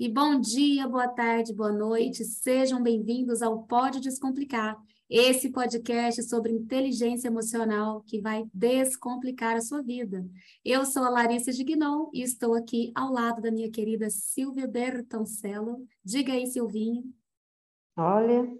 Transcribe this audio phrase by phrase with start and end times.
[0.00, 2.24] E bom dia, boa tarde, boa noite.
[2.24, 4.74] Sejam bem-vindos ao Pode Descomplicar,
[5.10, 10.26] esse podcast sobre inteligência emocional que vai descomplicar a sua vida.
[10.64, 15.86] Eu sou a Larissa Gignon e estou aqui ao lado da minha querida Silvia Bertoncello.
[16.02, 17.04] Diga aí, Silvinho.
[17.94, 18.50] Olha,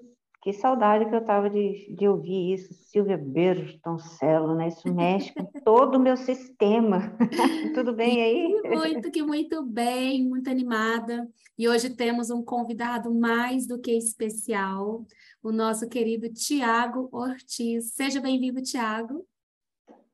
[0.42, 4.68] que saudade que eu estava de, de ouvir isso, Silvia Bertoncello, né?
[4.68, 7.14] Isso mexe com todo o meu sistema.
[7.74, 8.62] Tudo bem aí?
[8.64, 11.28] Muito, que muito bem, muito animada.
[11.58, 15.04] E hoje temos um convidado mais do que especial,
[15.42, 17.92] o nosso querido Tiago Ortiz.
[17.92, 19.26] Seja bem-vindo, Tiago.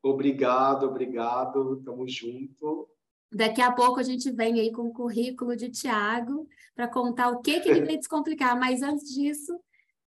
[0.02, 1.80] Obrigado, obrigado.
[1.84, 2.88] Tamo junto.
[3.32, 7.40] Daqui a pouco a gente vem aí com o currículo de Tiago para contar o
[7.40, 8.58] que, que ele veio descomplicar.
[8.58, 9.56] Mas antes disso,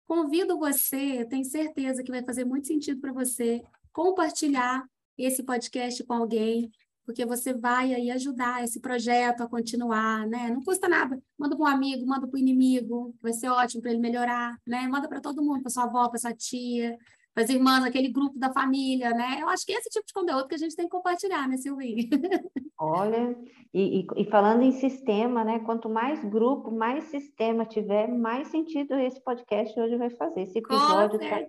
[0.09, 3.63] Convido você, tenho certeza que vai fazer muito sentido para você
[3.93, 4.83] compartilhar
[5.19, 6.71] esse podcast com alguém,
[7.05, 10.49] porque você vai aí ajudar esse projeto a continuar, né?
[10.49, 11.23] Não custa nada.
[11.37, 14.89] Manda para um amigo, manda para o inimigo, vai ser ótimo para ele melhorar, né?
[14.89, 16.97] Manda para todo mundo, para sua avó, para sua tia,
[17.41, 19.39] as irmãs, aquele grupo da família, né?
[19.41, 21.57] Eu acho que é esse tipo de conteúdo que a gente tem que compartilhar, né,
[21.57, 22.09] Silvinha?
[22.79, 23.37] Olha,
[23.73, 25.59] e, e, e, falando em sistema, né?
[25.61, 30.43] Quanto mais grupo, mais sistema tiver, mais sentido esse podcast hoje vai fazer.
[30.43, 31.41] Esse episódio está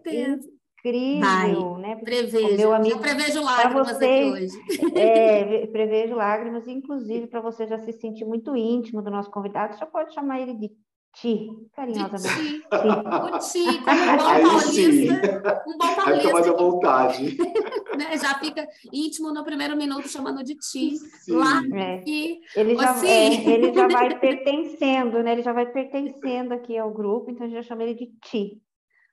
[0.79, 1.81] incrível, vai.
[1.81, 1.95] né?
[1.97, 4.95] Prevejo, meu amigo, já prevejo lágrimas você, aqui hoje.
[4.95, 9.85] É, prevejo lágrimas, inclusive para você já se sentir muito íntimo do nosso convidado, já
[9.85, 10.71] pode chamar ele de
[11.19, 12.61] Ti, carinhosamente.
[12.61, 12.67] Ti.
[12.69, 15.63] O Ti, como um bom paulista.
[15.67, 16.21] Um bom paulista.
[16.21, 17.37] Fica mais à vontade.
[17.97, 18.17] né?
[18.17, 20.95] Já fica íntimo no primeiro minuto chamando de Ti.
[20.95, 21.33] Sim.
[21.33, 22.03] Lá é.
[22.07, 22.39] e...
[22.55, 25.33] ele, já, é, ele já vai pertencendo, né?
[25.33, 28.61] Ele já vai pertencendo aqui ao grupo, então a gente já chama ele de Ti.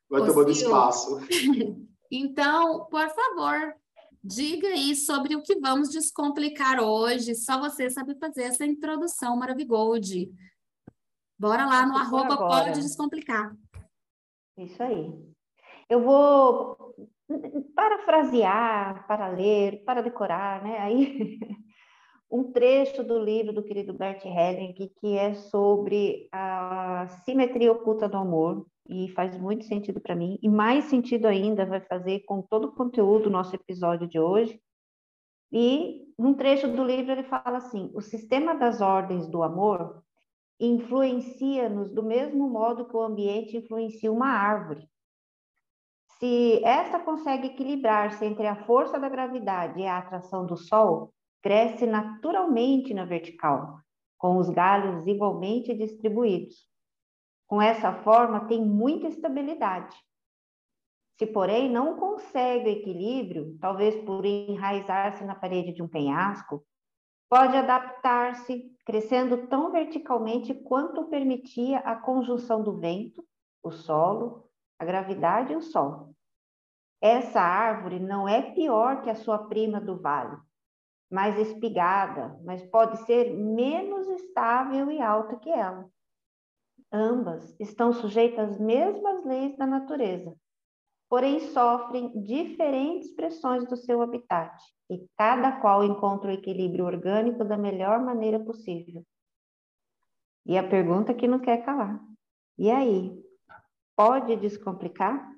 [0.08, 1.20] Vai tomando espaço.
[2.08, 3.74] Então, por favor,
[4.22, 7.34] diga aí sobre o que vamos descomplicar hoje.
[7.34, 10.30] Só você sabe fazer essa introdução Maravigold.
[11.38, 12.64] Bora lá no arroba agora.
[12.64, 13.54] pode descomplicar.
[14.56, 15.12] Isso aí.
[15.88, 16.94] Eu vou
[17.74, 20.78] parafrasear, para ler, para decorar, né?
[20.78, 21.38] Aí
[22.30, 28.16] um trecho do livro do querido Bert Helling que é sobre a simetria oculta do
[28.16, 32.68] amor e faz muito sentido para mim e mais sentido ainda vai fazer com todo
[32.68, 34.60] o conteúdo do nosso episódio de hoje.
[35.52, 40.02] E num trecho do livro ele fala assim: o sistema das ordens do amor
[40.58, 44.88] influencia-nos do mesmo modo que o ambiente influencia uma árvore.
[46.18, 51.12] Se esta consegue equilibrar-se entre a força da gravidade e a atração do Sol,
[51.42, 53.78] cresce naturalmente na vertical,
[54.16, 56.66] com os galhos igualmente distribuídos.
[57.46, 59.94] Com essa forma, tem muita estabilidade.
[61.18, 66.64] Se, porém, não consegue o equilíbrio, talvez por enraizar-se na parede de um penhasco,
[67.28, 73.22] pode adaptar-se, crescendo tão verticalmente quanto permitia a conjunção do vento,
[73.60, 74.48] o solo,
[74.78, 76.14] a gravidade e o sol.
[77.02, 80.36] Essa árvore não é pior que a sua prima do vale,
[81.10, 85.90] mais espigada, mas pode ser menos estável e alta que ela.
[86.92, 90.32] Ambas estão sujeitas às mesmas leis da natureza,
[91.08, 94.56] porém sofrem diferentes pressões do seu habitat
[94.90, 99.04] e cada qual encontra o equilíbrio orgânico da melhor maneira possível.
[100.44, 102.00] E a pergunta que não quer calar.
[102.58, 103.20] E aí?
[103.96, 105.34] Pode descomplicar?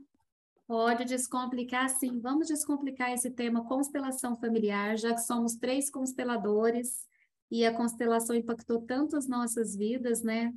[0.67, 2.21] Pode descomplicar, sim.
[2.21, 7.07] Vamos descomplicar esse tema constelação familiar, já que somos três consteladores
[7.51, 10.53] e a constelação impactou tanto as nossas vidas, né?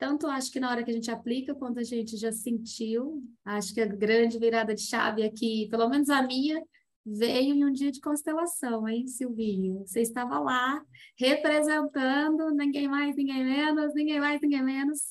[0.00, 3.22] Tanto acho que na hora que a gente aplica, quanto a gente já sentiu.
[3.44, 6.58] Acho que a grande virada de chave aqui, pelo menos a minha,
[7.04, 9.80] veio em um dia de constelação, hein, Silvinho?
[9.86, 10.82] Você estava lá
[11.18, 15.02] representando ninguém mais, ninguém menos, ninguém mais, ninguém menos.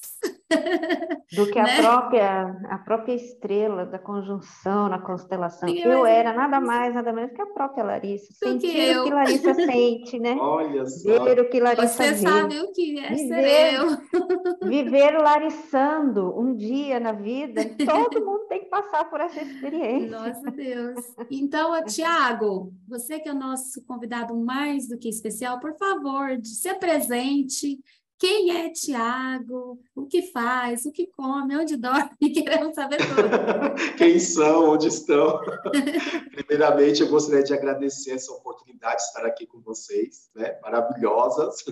[1.36, 1.82] Do que a, né?
[1.82, 5.70] própria, a própria estrela da conjunção na constelação.
[5.70, 8.34] Ninguém eu era nada mais, nada menos que a própria Larissa.
[8.34, 10.36] Sentir que o que Larissa sente, né?
[10.40, 11.24] Olha só.
[11.24, 12.18] Ver o que Larissa Você vê.
[12.18, 14.68] sabe o que é viver, ser eu.
[14.68, 20.10] Viver larissando um dia na vida, todo mundo tem que passar por essa experiência.
[20.10, 21.00] Nossa Deus.
[21.30, 26.68] Então, Tiago, você que é o nosso convidado mais do que especial, por favor, se
[26.70, 27.80] apresente.
[28.20, 29.80] Quem é Tiago?
[29.96, 30.86] O que faz?
[30.86, 31.56] O que come?
[31.56, 32.10] Onde dorme?
[32.20, 33.96] Queremos saber tudo.
[33.98, 34.72] Quem são?
[34.72, 35.40] Onde estão?
[36.36, 40.60] Primeiramente, eu gostaria de agradecer essa oportunidade de estar aqui com vocês, né?
[40.62, 41.64] Maravilhosas.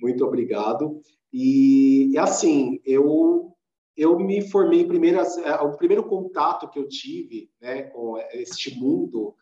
[0.00, 1.02] Muito obrigado.
[1.30, 3.50] E, assim, eu
[3.96, 9.36] eu me formei primeiro, é, o primeiro contato que eu tive, né, com este mundo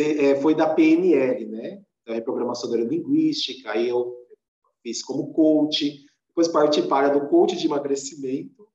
[0.00, 1.82] é, foi da PNL, né?
[2.04, 3.70] Da reprogramação linguística.
[3.70, 4.25] Aí eu
[4.86, 8.68] fiz como coach, depois parti para a área do coach de emagrecimento,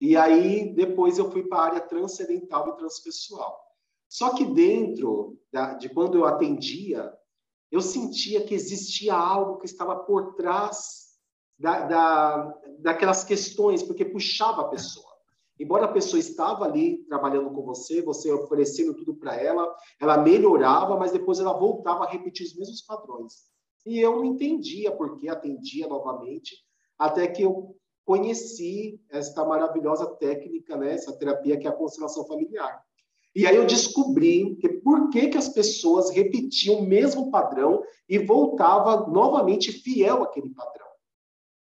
[0.00, 3.60] e aí depois eu fui para a área transcendental e transpessoal.
[4.08, 7.12] Só que dentro da, de quando eu atendia,
[7.72, 11.08] eu sentia que existia algo que estava por trás
[11.58, 15.08] da, da, daquelas questões, porque puxava a pessoa.
[15.58, 19.68] Embora a pessoa estava ali trabalhando com você, você oferecendo tudo para ela,
[20.00, 23.48] ela melhorava, mas depois ela voltava a repetir os mesmos padrões.
[23.88, 26.54] E eu não entendia por que atendia novamente,
[26.98, 27.74] até que eu
[28.04, 32.82] conheci esta maravilhosa técnica, né, essa terapia que é a constelação familiar.
[33.34, 38.18] E aí eu descobri que por que, que as pessoas repetiam o mesmo padrão e
[38.18, 40.86] voltava novamente fiel àquele padrão.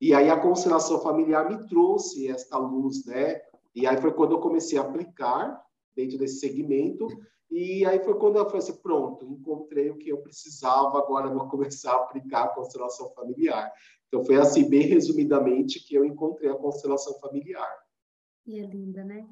[0.02, 3.40] E aí a constelação familiar me trouxe esta luz, né?
[3.76, 5.64] E aí foi quando eu comecei a aplicar
[5.96, 7.08] dentro desse segmento.
[7.50, 11.48] E aí foi quando eu falei assim, pronto, encontrei o que eu precisava, agora vou
[11.50, 13.72] começar a aplicar a constelação familiar.
[14.08, 17.78] Então foi assim, bem resumidamente, que eu encontrei a constelação familiar.
[18.46, 19.28] E é linda, né?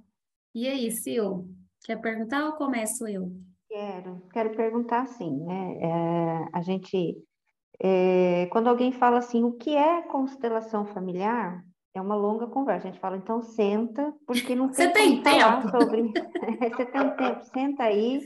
[0.54, 1.50] E aí, Sil,
[1.84, 3.32] quer perguntar ou começo eu?
[3.68, 5.78] Quero, quero perguntar assim, né?
[5.82, 7.18] É, a gente,
[7.80, 11.64] é, quando alguém fala assim, o que é constelação familiar?
[11.96, 12.88] É uma longa conversa.
[12.88, 16.12] A gente fala, então senta, porque não tem Você tem tempo sobre.
[16.76, 18.22] você tem tempo, senta aí.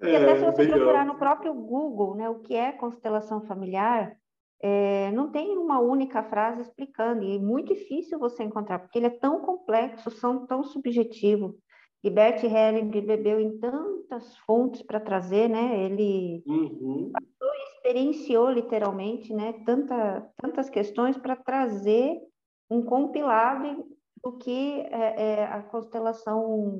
[0.00, 4.14] E até se é, você procurar no próprio Google, né, o que é constelação familiar,
[4.60, 9.06] é, não tem uma única frase explicando, e é muito difícil você encontrar, porque ele
[9.06, 11.56] é tão complexo, são tão subjetivo.
[12.02, 15.82] E Bert Helling bebeu em tantas fontes para trazer, né?
[15.84, 17.10] Ele uhum.
[17.12, 19.52] passou e experienciou literalmente, né?
[19.66, 22.20] Tanta, tantas questões para trazer
[22.70, 23.86] um compilado
[24.22, 26.78] do que é, é, a constelação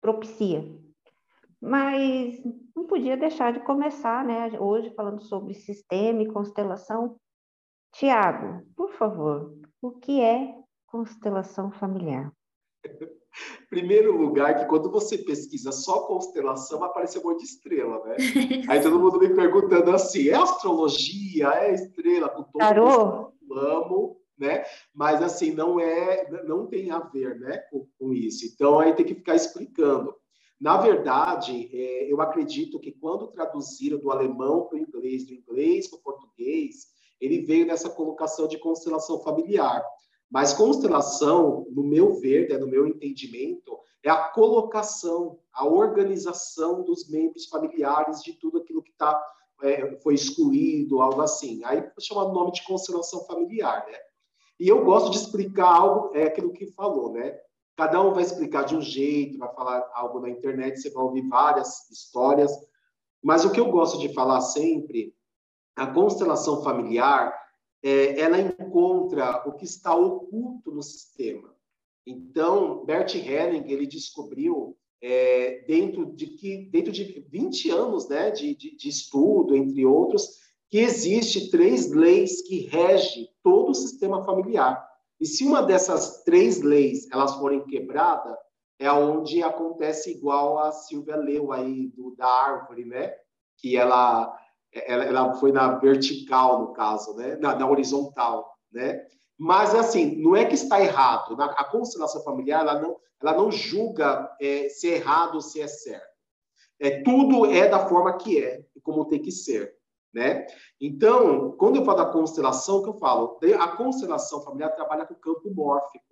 [0.00, 0.64] propicia.
[1.60, 2.42] Mas
[2.76, 4.50] não podia deixar de começar, né?
[4.60, 7.16] Hoje falando sobre sistema e constelação.
[7.92, 10.54] Tiago, por favor, o que é
[10.86, 12.32] constelação familiar?
[13.68, 18.16] Primeiro lugar, que quando você pesquisa só constelação, aparece um monte de estrela, né?
[18.68, 21.48] Aí todo mundo me perguntando assim: é astrologia?
[21.48, 22.28] É estrela?
[22.28, 23.32] Com todo Tarô?
[23.50, 24.64] Amo, né?
[24.94, 28.46] Mas assim, não é, não tem a ver, né, com, com isso.
[28.46, 30.14] Então aí tem que ficar explicando.
[30.60, 35.88] Na verdade, é, eu acredito que quando traduziram do alemão para o inglês, do inglês
[35.88, 36.86] para o português,
[37.20, 39.84] ele veio nessa colocação de constelação familiar.
[40.30, 47.08] Mas constelação, no meu ver, né, no meu entendimento, é a colocação, a organização dos
[47.08, 49.20] membros familiares de tudo aquilo que tá,
[49.62, 51.62] é, foi excluído, algo assim.
[51.64, 53.96] Aí chama o nome de constelação familiar, né?
[54.58, 57.38] E eu gosto de explicar algo, é aquilo que falou, né?
[57.76, 61.28] Cada um vai explicar de um jeito, vai falar algo na internet, você vai ouvir
[61.28, 62.52] várias histórias.
[63.22, 65.14] Mas o que eu gosto de falar sempre,
[65.74, 67.34] a constelação familiar,
[67.82, 71.54] é, ela encontra o que está oculto no sistema.
[72.06, 78.54] Então, Bert Helling, ele descobriu é, dentro de que dentro de 20 anos né, de,
[78.54, 80.38] de, de, estudo, entre outros,
[80.70, 84.84] que existe três leis que regem todo o sistema familiar.
[85.20, 88.36] E se uma dessas três leis elas forem quebradas,
[88.78, 93.14] é onde acontece igual a Silvia leu aí do, da árvore, né?
[93.58, 94.36] Que ela,
[94.72, 97.36] ela, ela foi na vertical, no caso, né?
[97.36, 99.06] Na, na, horizontal, né?
[99.38, 101.40] Mas, assim, não é que está errado.
[101.40, 105.66] A constelação familiar, ela não, ela não julga é, se é errado ou se é
[105.66, 106.14] certo.
[106.80, 109.74] É, tudo é da forma que é como tem que ser
[110.14, 110.46] né?
[110.80, 115.18] Então, quando eu falo da constelação, que eu falo, a constelação familiar trabalha com o
[115.18, 116.04] campo mórfico,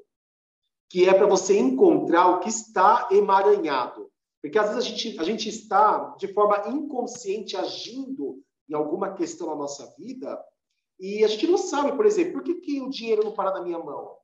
[0.91, 4.11] que é para você encontrar o que está emaranhado.
[4.43, 9.47] Porque às vezes a gente, a gente está de forma inconsciente agindo em alguma questão
[9.47, 10.43] na nossa vida
[10.99, 13.63] e a gente não sabe, por exemplo, por que, que o dinheiro não para na
[13.63, 14.17] minha mão?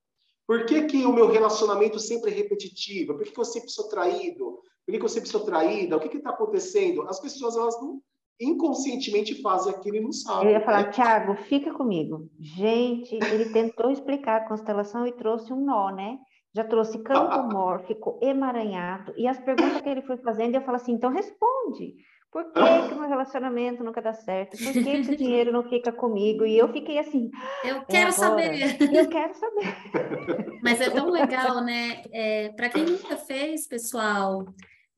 [0.47, 3.15] Por que, que o meu relacionamento sempre é repetitivo?
[3.15, 4.63] Por que, que eu sempre sou traído?
[4.87, 5.97] Por que, que eu sempre sou traída?
[5.97, 7.03] O que está acontecendo?
[7.03, 8.01] As pessoas elas não,
[8.41, 10.47] inconscientemente fazem aquilo e não sabem.
[10.47, 10.91] Eu ia falar, né?
[10.91, 12.29] Tiago, fica comigo.
[12.39, 16.19] Gente, ele tentou explicar a constelação e trouxe um nó, né?
[16.55, 20.93] Já trouxe campo mórfico, emaranhado, e as perguntas que ele foi fazendo, eu falo assim,
[20.93, 21.97] então responde.
[22.31, 24.57] Por que, que meu relacionamento nunca dá certo?
[24.57, 26.45] Por que esse dinheiro não fica comigo?
[26.45, 27.31] E eu fiquei assim.
[27.65, 28.77] Eu é quero saber.
[28.81, 30.61] Eu quero saber.
[30.63, 32.03] Mas é tão legal, né?
[32.13, 34.45] É, Para quem nunca fez, pessoal,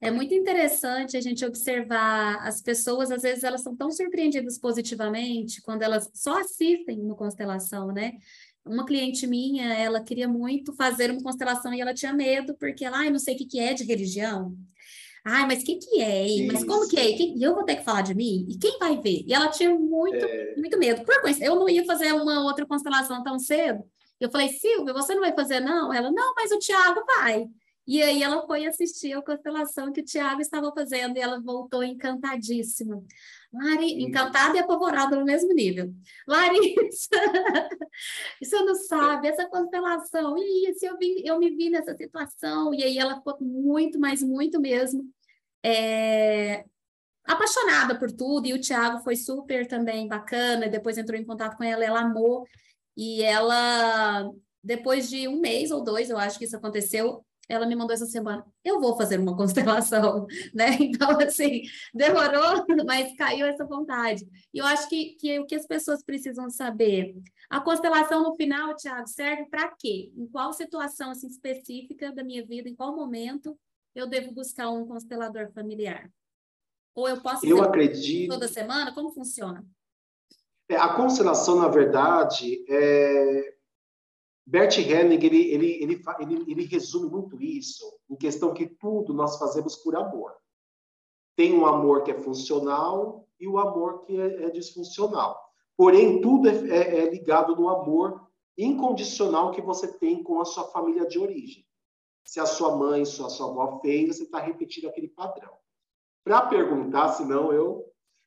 [0.00, 5.61] é muito interessante a gente observar as pessoas, às vezes elas são tão surpreendidas positivamente
[5.61, 8.12] quando elas só assistem uma constelação, né?
[8.64, 12.99] Uma cliente minha, ela queria muito fazer uma constelação e ela tinha medo porque ela,
[12.99, 14.57] ai, não sei o que, que é de religião.
[15.25, 16.26] Ai, mas o que, que é?
[16.26, 16.47] Hein?
[16.50, 17.11] Mas como que é?
[17.11, 18.47] E eu vou ter que falar de mim?
[18.49, 19.23] E quem vai ver?
[19.26, 20.54] E ela tinha muito, é...
[20.57, 21.04] muito medo.
[21.04, 23.85] Por coincidência, eu não ia fazer uma outra constelação tão cedo.
[24.19, 25.92] Eu falei, Silvia, você não vai fazer, não?
[25.92, 27.47] Ela, não, mas o Tiago vai.
[27.90, 31.82] E aí ela foi assistir a constelação que o Tiago estava fazendo e ela voltou
[31.82, 33.02] encantadíssima.
[33.52, 35.92] Lari, encantada e apavorada no mesmo nível.
[36.25, 37.11] Larissa,
[38.40, 42.85] você não sabe, essa constelação, e isso, eu, vi, eu me vi nessa situação, e
[42.85, 45.02] aí ela ficou muito, mas muito mesmo,
[45.61, 46.64] é,
[47.25, 51.64] apaixonada por tudo, e o Tiago foi super também bacana, depois entrou em contato com
[51.64, 52.47] ela, ela amou,
[52.97, 54.30] e ela,
[54.62, 58.07] depois de um mês ou dois, eu acho que isso aconteceu, ela me mandou essa
[58.07, 60.76] semana, eu vou fazer uma constelação, né?
[60.80, 64.25] Então, assim, demorou, mas caiu essa vontade.
[64.54, 67.14] E eu acho que, que o que as pessoas precisam saber,
[67.50, 70.12] a constelação no final, Tiago, serve para quê?
[70.16, 73.59] Em qual situação assim, específica da minha vida, em qual momento
[73.95, 76.09] eu devo buscar um constelador familiar?
[76.95, 78.30] Ou eu posso eu acredito...
[78.30, 78.95] toda semana?
[78.95, 79.64] Como funciona?
[80.69, 83.54] É, a constelação, na verdade, é,
[84.50, 89.38] Bert Helling, ele, ele, ele, ele, ele resume muito isso em questão que tudo nós
[89.38, 90.35] fazemos por amor.
[91.37, 95.40] Tem um amor que é funcional e o amor que é, é disfuncional.
[95.76, 98.28] Porém, tudo é, é, é ligado no amor
[98.59, 101.64] incondicional que você tem com a sua família de origem.
[102.25, 105.54] Se a sua mãe, se a sua avó fez, você está repetindo aquele padrão.
[106.25, 107.85] Para perguntar, senão eu,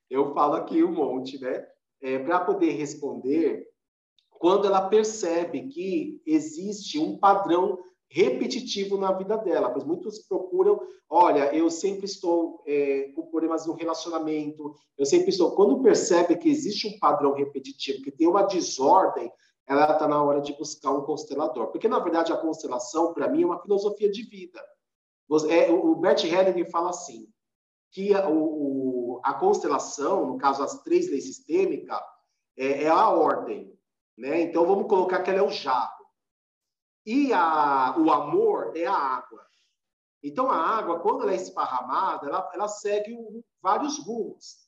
[0.10, 1.68] eu falo aqui um monte, né?
[2.01, 3.73] É, Para poder responder,
[4.44, 11.56] quando ela percebe que existe um padrão repetitivo na vida dela, pois muitos procuram, olha,
[11.56, 15.56] eu sempre estou é, com problemas no relacionamento, eu sempre estou.
[15.56, 19.32] Quando percebe que existe um padrão repetitivo, que tem uma desordem,
[19.66, 23.44] ela está na hora de buscar um constelador, porque na verdade a constelação para mim
[23.44, 24.62] é uma filosofia de vida.
[25.50, 27.30] É, o Bert Hellinger fala assim
[27.94, 32.02] que a, o, a constelação, no caso as três leis sistêmicas,
[32.58, 33.72] é, é a ordem.
[34.17, 34.41] Né?
[34.41, 36.03] Então, vamos colocar que ela é o jarro.
[37.05, 39.46] E a, o amor é a água.
[40.24, 44.63] Então, a água, quando ela é esparramada, ela, ela segue um, vários rumos.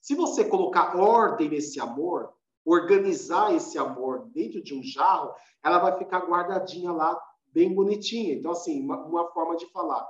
[0.00, 2.32] Se você colocar ordem nesse amor,
[2.64, 8.34] organizar esse amor dentro de um jarro, ela vai ficar guardadinha lá, bem bonitinha.
[8.34, 10.06] Então, assim, uma, uma forma de falar.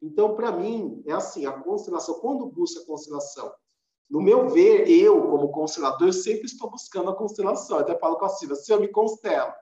[0.00, 3.52] Então, para mim, é assim, a constelação, quando busca a constelação,
[4.10, 7.78] no meu ver, eu, como constelador, sempre estou buscando a constelação.
[7.78, 9.52] Eu até falo com a Silvia, eu me constelo,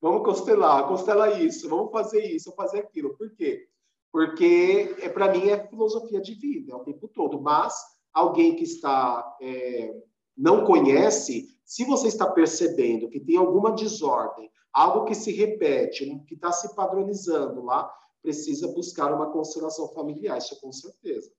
[0.00, 3.16] vamos constelar, constela isso, vamos fazer isso, vamos fazer aquilo.
[3.16, 3.68] Por quê?
[4.12, 7.40] Porque, é, para mim, é filosofia de vida, é o tempo todo.
[7.40, 7.74] Mas
[8.12, 9.94] alguém que está é,
[10.36, 16.34] não conhece, se você está percebendo que tem alguma desordem, algo que se repete, que
[16.34, 17.92] está se padronizando lá,
[18.22, 21.30] precisa buscar uma constelação familiar, isso com certeza.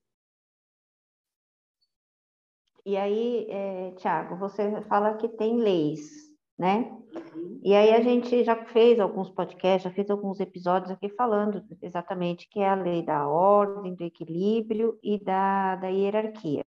[2.84, 6.10] E aí, é, Tiago, você fala que tem leis,
[6.58, 6.90] né?
[7.14, 7.60] Uhum.
[7.62, 12.48] E aí a gente já fez alguns podcasts, já fez alguns episódios aqui falando exatamente
[12.48, 16.64] que é a lei da ordem, do equilíbrio e da, da hierarquia.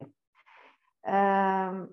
[1.04, 1.86] Ah,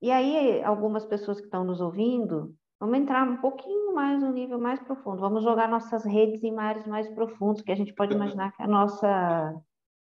[0.00, 4.60] e aí, algumas pessoas que estão nos ouvindo, vamos entrar um pouquinho mais no nível
[4.60, 8.52] mais profundo, vamos jogar nossas redes em mares mais profundos, que a gente pode imaginar
[8.52, 9.54] que a nossa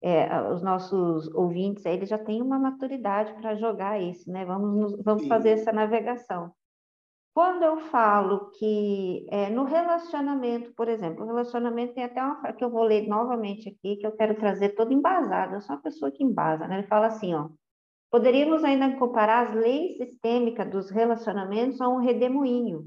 [0.02, 4.44] é, os nossos ouvintes, eles já têm uma maturidade para jogar isso, né?
[4.44, 6.52] Vamos, vamos fazer essa navegação.
[7.34, 12.64] Quando eu falo que é, no relacionamento, por exemplo, o relacionamento tem até uma que
[12.64, 15.54] eu vou ler novamente aqui, que eu quero trazer todo embasado.
[15.54, 16.78] Eu sou uma pessoa que embasa, né?
[16.78, 17.48] Ele fala assim, ó.
[18.10, 22.86] Poderíamos ainda comparar as leis sistêmicas dos relacionamentos a um redemoinho.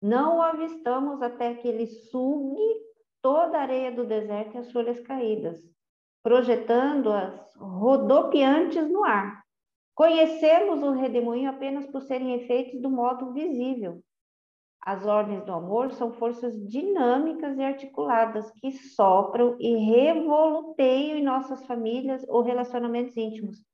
[0.00, 2.80] Não o avistamos até que ele sugue
[3.20, 5.60] toda a areia do deserto e as folhas caídas
[6.22, 9.42] projetando-as rodopiantes no ar.
[9.94, 14.02] Conhecemos o redemoinho apenas por serem efeitos do modo visível.
[14.84, 21.64] As ordens do amor são forças dinâmicas e articuladas que sopram e revoluteiam em nossas
[21.66, 23.64] famílias ou relacionamentos íntimos.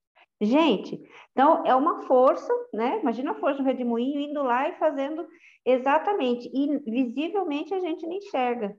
[0.40, 1.00] Gente,
[1.32, 3.00] então é uma força, né?
[3.00, 5.26] Imagina a força do redemoinho indo lá e fazendo
[5.64, 8.76] exatamente, e visivelmente a gente não enxerga.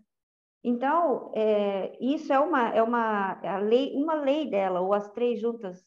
[0.64, 5.40] Então, é, isso é uma, é uma, a lei, uma lei dela, ou as três
[5.40, 5.86] juntas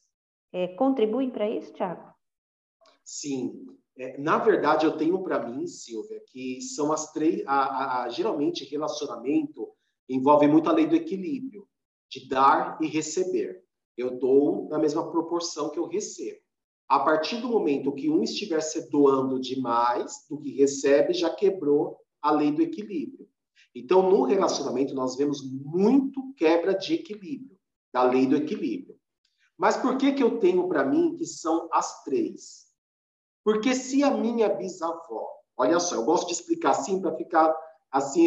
[0.52, 2.12] é, contribuem para isso, Tiago?
[3.04, 3.66] Sim.
[3.98, 7.42] É, na verdade, eu tenho para mim, Silvia, que são as três.
[7.46, 9.68] A, a, a, geralmente, relacionamento
[10.08, 11.68] envolve muito a lei do equilíbrio,
[12.10, 13.62] de dar e receber.
[13.96, 16.40] Eu dou na mesma proporção que eu recebo.
[16.88, 21.98] A partir do momento que um estiver se doando demais do que recebe, já quebrou
[22.20, 23.28] a lei do equilíbrio.
[23.74, 27.58] Então, no relacionamento, nós vemos muito quebra de equilíbrio,
[27.92, 28.96] da lei do equilíbrio.
[29.56, 32.66] Mas por que, que eu tenho para mim que são as três?
[33.44, 37.54] Porque se a minha bisavó Olha só, eu gosto de explicar assim para ficar
[37.90, 38.26] assim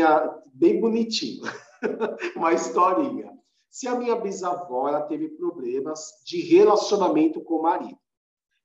[0.53, 1.43] bem bonitinho.
[2.35, 3.31] Uma historinha.
[3.69, 7.99] Se a minha bisavó ela teve problemas de relacionamento com o marido,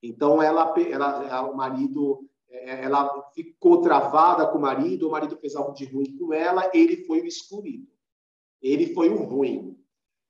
[0.01, 5.73] então ela, ela o marido ela ficou travada com o marido, o marido fez algo
[5.73, 7.88] de ruim com ela, ele foi o excluído.
[8.61, 9.78] Ele foi o ruim.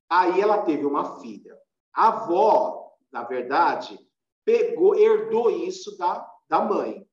[0.08, 1.56] Aí ela teve uma filha.
[1.94, 3.98] A avó, na verdade,
[4.44, 7.06] pegou, herdou isso da, da mãe.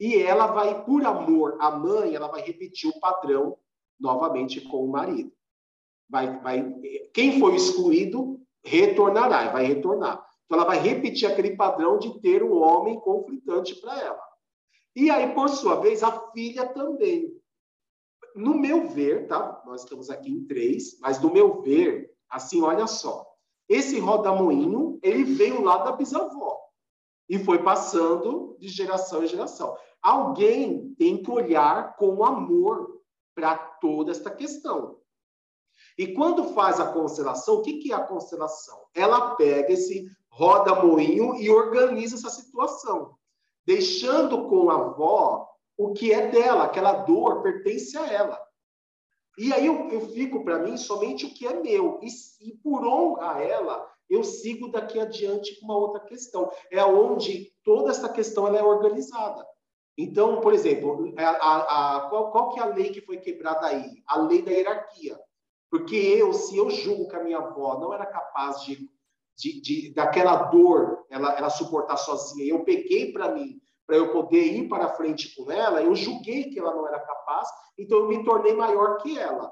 [0.00, 3.58] E ela vai, por amor à mãe, ela vai repetir o padrão
[3.98, 5.32] novamente com o marido.
[6.08, 6.74] Vai, vai,
[7.12, 10.24] quem foi excluído retornará, vai retornar.
[10.46, 14.27] Então ela vai repetir aquele padrão de ter um homem conflitante para ela.
[14.98, 17.32] E aí, por sua vez, a filha também.
[18.34, 19.62] No meu ver, tá?
[19.64, 23.24] Nós estamos aqui em três, mas no meu ver, assim, olha só.
[23.68, 26.58] Esse rodamoinho, ele veio lá da bisavó
[27.28, 29.78] e foi passando de geração em geração.
[30.02, 33.00] Alguém tem que olhar com amor
[33.36, 34.98] para toda esta questão.
[35.96, 38.84] E quando faz a constelação, o que, que é a constelação?
[38.92, 43.16] Ela pega esse roda-moinho e organiza essa situação,
[43.68, 45.46] deixando com a avó
[45.76, 48.42] o que é dela, aquela dor pertence a ela.
[49.36, 52.00] E aí eu, eu fico para mim somente o que é meu.
[52.02, 52.08] E,
[52.48, 56.50] e por honra a ela, eu sigo daqui adiante com uma outra questão.
[56.72, 59.46] É onde toda essa questão ela é organizada.
[59.98, 63.66] Então, por exemplo, a, a, a, qual, qual que é a lei que foi quebrada
[63.66, 64.02] aí?
[64.06, 65.20] A lei da hierarquia.
[65.70, 68.88] Porque eu, se eu julgo que a minha avó não era capaz de,
[69.36, 74.44] de, de daquela dor, ela, ela suportar sozinha, eu peguei para mim, para eu poder
[74.44, 77.48] ir para frente com ela, eu julguei que ela não era capaz,
[77.78, 79.50] então eu me tornei maior que ela.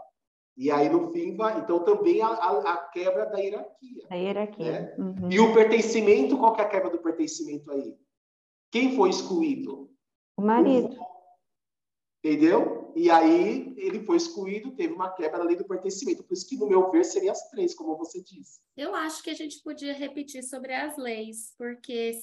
[0.56, 1.58] E aí, no fim, vai.
[1.58, 4.06] Então, também a, a, a quebra da hierarquia.
[4.08, 4.72] A hierarquia.
[4.72, 4.94] Né?
[4.98, 5.30] Uhum.
[5.30, 7.94] E o pertencimento, qual que é a quebra do pertencimento aí?
[8.70, 9.90] Quem foi excluído?
[10.36, 10.96] O marido.
[12.24, 12.85] Entendeu?
[12.96, 16.24] E aí ele foi excluído, teve uma quebra da lei do pertencimento.
[16.24, 18.58] Por isso que, no meu ver, seria as três, como você disse.
[18.74, 22.18] Eu acho que a gente podia repetir sobre as leis, porque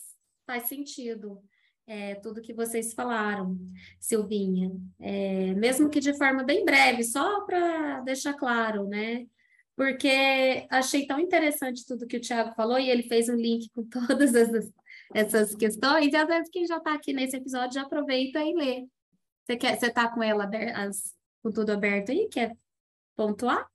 [0.48, 1.40] faz sentido
[1.86, 3.56] é, tudo que vocês falaram,
[4.00, 4.72] Silvinha.
[5.00, 9.28] É, mesmo que de forma bem breve, só para deixar claro, né?
[9.76, 13.84] Porque achei tão interessante tudo que o Tiago falou e ele fez um link com
[14.08, 14.72] todas essas,
[15.14, 16.12] essas questões.
[16.12, 18.88] E às vezes quem já está aqui nesse episódio já aproveita e lê.
[19.46, 22.28] Você quer, você está com ela as, com tudo aberto aí?
[22.30, 22.56] Quer
[23.16, 23.68] pontuar?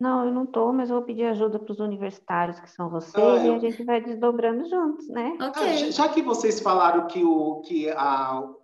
[0.00, 3.14] Não, eu não estou, mas eu vou pedir ajuda para os universitários que são vocês
[3.14, 3.52] ah, eu...
[3.52, 5.34] e a gente vai desdobrando juntos, né?
[5.34, 5.88] Okay.
[5.88, 8.56] Ah, já que vocês falaram que o que a, o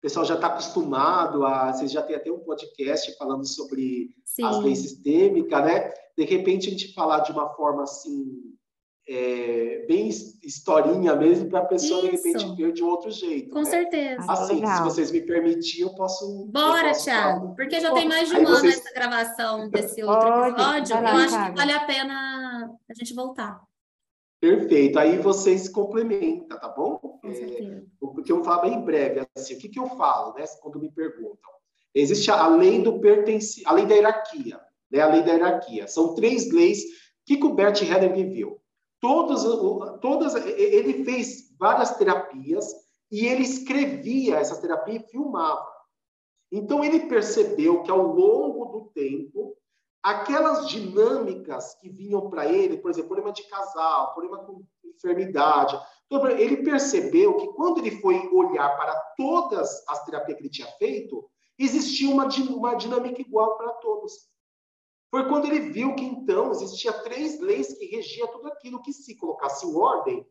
[0.00, 4.44] pessoal já está acostumado a, vocês já têm até um podcast falando sobre Sim.
[4.44, 5.92] as leis sistêmicas, né?
[6.16, 8.56] De repente a gente falar de uma forma assim
[9.06, 12.22] é, bem historinha mesmo para a pessoa Isso.
[12.22, 13.50] de repente ver de um outro jeito.
[13.50, 13.64] Com né?
[13.64, 14.24] certeza.
[14.26, 14.76] Assim, Legal.
[14.76, 16.46] se vocês me permitirem, eu posso.
[16.46, 18.78] Bora, Thiago, porque já tem mais de um ano vocês...
[18.78, 20.94] essa gravação desse outro episódio.
[20.94, 21.52] Lá, eu acho Thiago.
[21.52, 23.60] que vale a pena a gente voltar.
[24.40, 24.98] Perfeito.
[24.98, 26.98] Aí vocês complementam, tá bom?
[26.98, 30.44] Com é, porque eu falo bem breve, assim, o que, que eu falo, né?
[30.60, 31.50] Quando me perguntam.
[31.94, 35.00] Existe a lei do pertence, a lei da hierarquia, né?
[35.00, 35.86] A lei da hierarquia.
[35.86, 36.82] São três leis
[37.24, 38.63] que o Bert Hellinger viveu
[39.04, 39.42] todas,
[40.00, 42.64] todas, ele fez várias terapias
[43.12, 45.70] e ele escrevia essa terapia e filmava.
[46.50, 49.54] Então ele percebeu que ao longo do tempo,
[50.02, 55.78] aquelas dinâmicas que vinham para ele, por exemplo, problema de casal, problema com enfermidade,
[56.38, 61.28] ele percebeu que quando ele foi olhar para todas as terapias que ele tinha feito,
[61.58, 64.14] existia uma, uma dinâmica igual para todos.
[65.14, 69.16] Foi quando ele viu que então existia três leis que regia tudo aquilo que se
[69.16, 70.26] colocasse em ordem,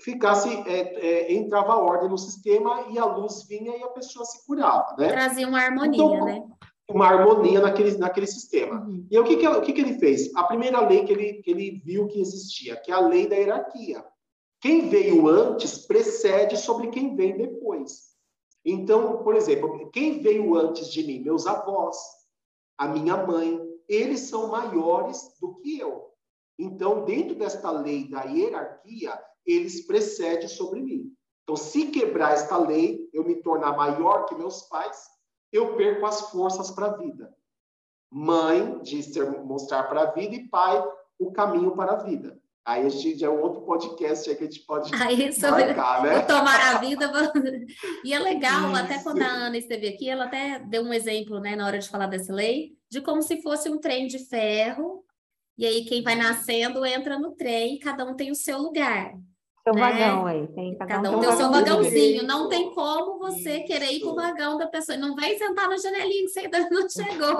[0.00, 4.24] ficasse é, é, entrava a ordem no sistema e a luz vinha e a pessoa
[4.24, 5.08] se curava, né?
[5.08, 6.42] Trazia uma harmonia, então, né?
[6.88, 8.80] Uma harmonia naquele, naquele sistema.
[8.80, 9.06] Uhum.
[9.10, 10.34] E o que que, o que que ele fez?
[10.34, 13.36] A primeira lei que ele, que ele viu que existia, que é a lei da
[13.36, 14.02] hierarquia.
[14.62, 18.14] Quem veio antes precede sobre quem vem depois.
[18.64, 21.20] Então, por exemplo, quem veio antes de mim?
[21.20, 21.98] Meus avós,
[22.78, 26.10] a minha mãe, eles são maiores do que eu.
[26.58, 31.12] Então, dentro desta lei da hierarquia, eles precedem sobre mim.
[31.42, 35.08] Então, se quebrar esta lei, eu me tornar maior que meus pais,
[35.50, 37.34] eu perco as forças para a vida.
[38.10, 40.82] Mãe ser, mostrar para a vida e pai
[41.18, 42.41] o caminho para a vida.
[42.64, 45.64] Aí a gente já é um outro podcast aí que a gente pode aí, sobre
[45.64, 46.20] marcar, né?
[46.20, 47.10] Tomar a vida.
[48.04, 48.82] e é legal, Isso.
[48.82, 51.88] até quando a Ana esteve aqui, ela até deu um exemplo, né, na hora de
[51.88, 55.04] falar dessa lei, de como se fosse um trem de ferro,
[55.58, 59.12] e aí quem vai nascendo entra no trem, cada um tem o seu lugar.
[59.64, 59.80] seu né?
[59.80, 60.46] vagão aí.
[60.48, 62.22] Tem, cada, cada um, tem o seu vagãozinho.
[62.24, 63.66] Não tem como você Isso.
[63.66, 64.96] querer ir para o vagão da pessoa.
[64.96, 67.38] Não vem sentar na janelinha que você ainda não chegou.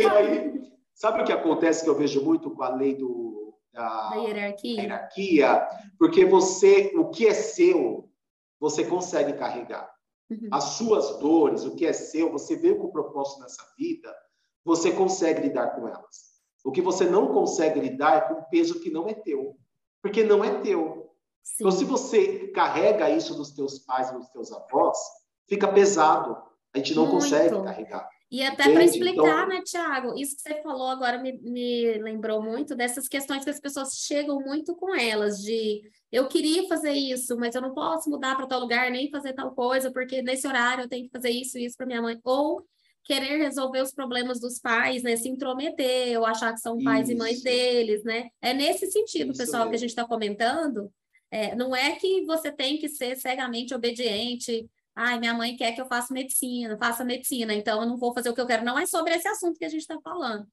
[0.00, 4.10] é, aí, sabe o que acontece que eu vejo muito com a lei do, da,
[4.10, 4.82] da hierarquia?
[4.82, 5.68] Hierarquia?
[5.98, 8.10] Porque você, o que é seu,
[8.60, 9.90] você consegue carregar.
[10.30, 10.48] Uhum.
[10.52, 14.14] As suas dores, o que é seu, você veio com o propósito nessa vida,
[14.62, 16.30] você consegue lidar com elas.
[16.62, 19.56] O que você não consegue lidar é com o peso que não é teu,
[20.02, 21.10] porque não é teu.
[21.42, 21.54] Sim.
[21.60, 24.98] Então, se você carrega isso dos teus pais e dos teus avós,
[25.48, 26.36] fica pesado.
[26.74, 27.22] A gente não Muito.
[27.22, 28.06] consegue carregar.
[28.30, 29.48] E até para explicar, então...
[29.48, 30.16] né, Tiago?
[30.16, 34.40] Isso que você falou agora me, me lembrou muito dessas questões que as pessoas chegam
[34.40, 38.60] muito com elas, de eu queria fazer isso, mas eu não posso mudar para tal
[38.60, 41.76] lugar, nem fazer tal coisa, porque nesse horário eu tenho que fazer isso e isso
[41.76, 42.20] para minha mãe.
[42.22, 42.64] Ou
[43.02, 45.16] querer resolver os problemas dos pais, né?
[45.16, 47.16] Se intrometer, ou achar que são pais isso.
[47.16, 48.28] e mães deles, né?
[48.40, 50.92] É nesse sentido, isso pessoal, que a gente está comentando.
[51.30, 54.68] É, não é que você tem que ser cegamente obediente
[55.02, 58.28] Ai, minha mãe quer que eu faça medicina, faça medicina, então eu não vou fazer
[58.28, 58.62] o que eu quero.
[58.62, 60.46] Não é sobre esse assunto que a gente está falando.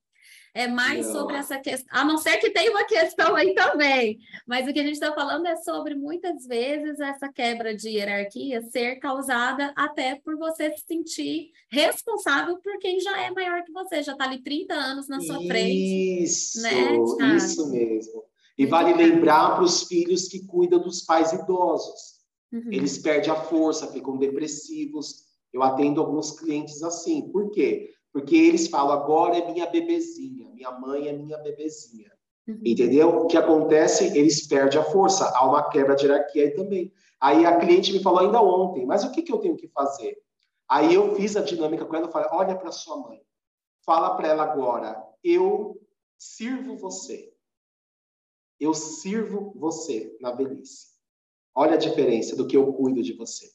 [0.53, 1.15] É mais não.
[1.15, 4.17] sobre essa questão, a não ser que tenha uma questão aí também.
[4.47, 8.61] Mas o que a gente está falando é sobre muitas vezes essa quebra de hierarquia
[8.61, 14.01] ser causada até por você se sentir responsável por quem já é maior que você,
[14.01, 16.23] já está ali 30 anos na sua isso, frente.
[16.23, 18.23] Isso, né, isso mesmo.
[18.57, 22.16] E vale lembrar para os filhos que cuidam dos pais idosos
[22.51, 22.71] Uhum.
[22.71, 25.25] Eles perdem a força, ficam depressivos.
[25.53, 27.29] Eu atendo alguns clientes assim.
[27.31, 27.93] Por quê?
[28.11, 32.11] Porque eles falam, agora é minha bebezinha, minha mãe é minha bebezinha.
[32.47, 32.61] Uhum.
[32.65, 33.09] Entendeu?
[33.09, 34.17] O que acontece?
[34.17, 35.29] Eles perdem a força.
[35.35, 36.93] Há uma quebra de hierarquia aí também.
[37.19, 40.17] Aí a cliente me falou ainda ontem, mas o que, que eu tenho que fazer?
[40.69, 43.21] Aí eu fiz a dinâmica com ela, falei, olha para sua mãe.
[43.85, 45.81] Fala para ela agora, eu
[46.17, 47.33] sirvo você.
[48.59, 50.96] Eu sirvo você na velhice.
[51.57, 53.47] Olha a diferença do que eu cuido de você.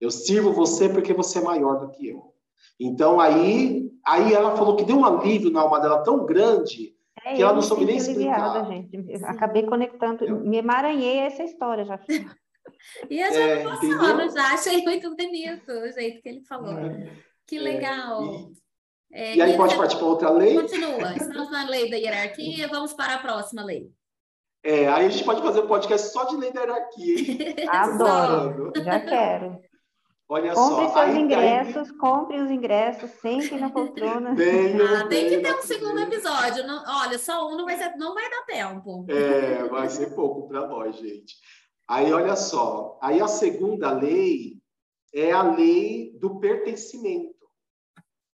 [0.00, 2.32] Eu sirvo você porque você é maior do que eu.
[2.78, 6.94] Então aí, aí ela falou que deu um alívio na alma dela tão grande
[7.24, 8.64] é, que ela não soube nem explicar.
[8.66, 9.24] Gente.
[9.24, 10.38] Acabei conectando, eu...
[10.38, 11.98] me emaranhei essa história já.
[13.10, 16.78] e eu já é, já achei muito bonito o jeito que ele falou.
[16.78, 17.16] É,
[17.48, 18.52] que legal.
[19.12, 20.54] É, e, e aí pode partir para outra lei?
[20.54, 21.16] Continua.
[21.16, 23.92] Estamos na lei da hierarquia, vamos para a próxima lei.
[24.64, 27.54] É, aí a gente pode fazer um podcast só de lei da hierarquia.
[27.68, 29.60] Adoro, já quero.
[30.26, 30.94] Olha compre só.
[30.94, 31.96] seus aí, ingressos, aí...
[31.98, 34.30] compre os ingressos, sempre na poltrona.
[34.32, 36.66] ah, tem que ter um segundo episódio.
[36.66, 39.04] Não, olha, só um não vai, ser, não vai dar tempo.
[39.10, 41.36] É, vai ser pouco para nós, gente.
[41.86, 42.98] Aí, olha só.
[43.02, 44.56] Aí a segunda lei
[45.12, 47.34] é a lei do pertencimento.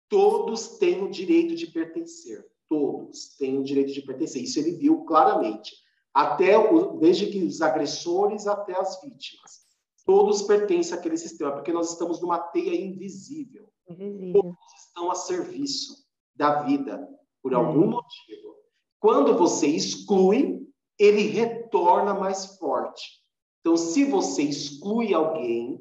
[0.08, 2.42] Todos têm o direito de pertencer.
[2.66, 4.42] Todos têm o direito de pertencer.
[4.42, 5.83] Isso ele viu claramente
[6.14, 9.64] até o, desde que os agressores até as vítimas.
[10.06, 13.68] Todos pertencem àquele sistema, porque nós estamos numa teia invisível.
[13.88, 14.42] invisível.
[14.42, 17.08] Todos estão a serviço da vida,
[17.42, 17.56] por é.
[17.56, 18.54] algum motivo.
[19.00, 20.66] Quando você exclui,
[20.98, 23.22] ele retorna mais forte.
[23.60, 25.80] Então, se você exclui alguém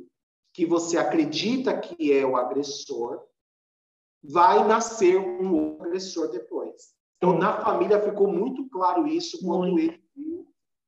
[0.54, 3.22] que você acredita que é o agressor,
[4.24, 6.94] vai nascer um agressor depois.
[7.18, 9.80] Então, na família ficou muito claro isso quando muito.
[9.80, 10.03] ele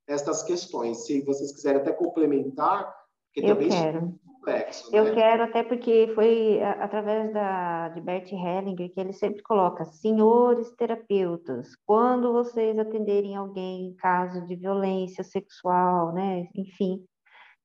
[0.08, 1.06] estas questões.
[1.06, 2.94] Se vocês quiserem até complementar,
[3.34, 3.98] porque Eu também quero.
[3.98, 4.96] é complexo.
[4.96, 5.14] Eu né?
[5.14, 11.76] quero, até porque foi através da, de Bert Hellinger que ele sempre coloca, senhores terapeutas,
[11.86, 17.04] quando vocês atenderem alguém em caso de violência sexual, né, enfim,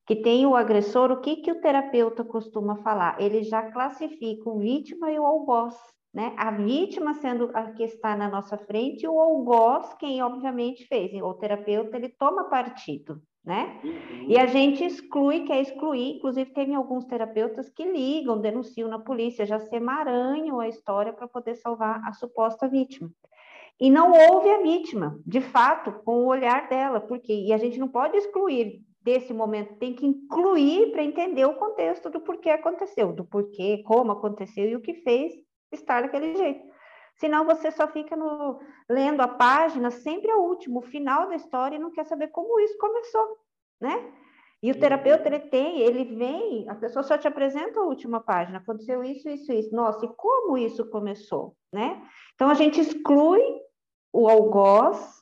[0.06, 3.20] que tem o agressor, o que, que o terapeuta costuma falar?
[3.20, 5.76] Ele já classifica o vítima e o algoz
[6.12, 6.34] né?
[6.36, 11.34] A vítima sendo a que está na nossa frente, o algoz, quem obviamente fez, o
[11.34, 13.80] terapeuta, ele toma partido, né?
[13.84, 14.26] Uhum.
[14.28, 19.46] E a gente exclui, quer excluir, inclusive tem alguns terapeutas que ligam, denunciam na polícia,
[19.46, 23.10] já se emaranham a história para poder salvar a suposta vítima.
[23.80, 27.78] E não houve a vítima, de fato, com o olhar dela, porque e a gente
[27.78, 33.14] não pode excluir desse momento, tem que incluir para entender o contexto do porquê aconteceu,
[33.14, 35.32] do porquê, como aconteceu e o que fez
[35.72, 36.68] estar daquele jeito.
[37.16, 41.76] Senão você só fica no, lendo a página, sempre a última, o final da história,
[41.76, 43.38] e não quer saber como isso começou,
[43.80, 44.12] né?
[44.62, 48.58] E o terapeuta, ele tem, ele vem, a pessoa só te apresenta a última página,
[48.58, 49.74] aconteceu isso, isso, isso.
[49.74, 52.02] Nossa, e como isso começou, né?
[52.34, 53.42] Então, a gente exclui
[54.12, 55.19] o algoz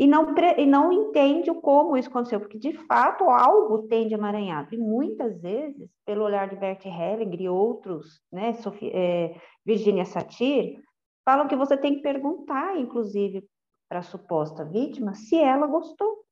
[0.00, 4.14] e não, e não entende o como isso aconteceu, porque, de fato, algo tem de
[4.14, 4.74] emaranhado.
[4.74, 10.82] E, muitas vezes, pelo olhar de Bert Hellinger e outros, né, Sofia, é, Virginia Satir,
[11.22, 13.46] falam que você tem que perguntar, inclusive,
[13.90, 16.24] para a suposta vítima se ela gostou.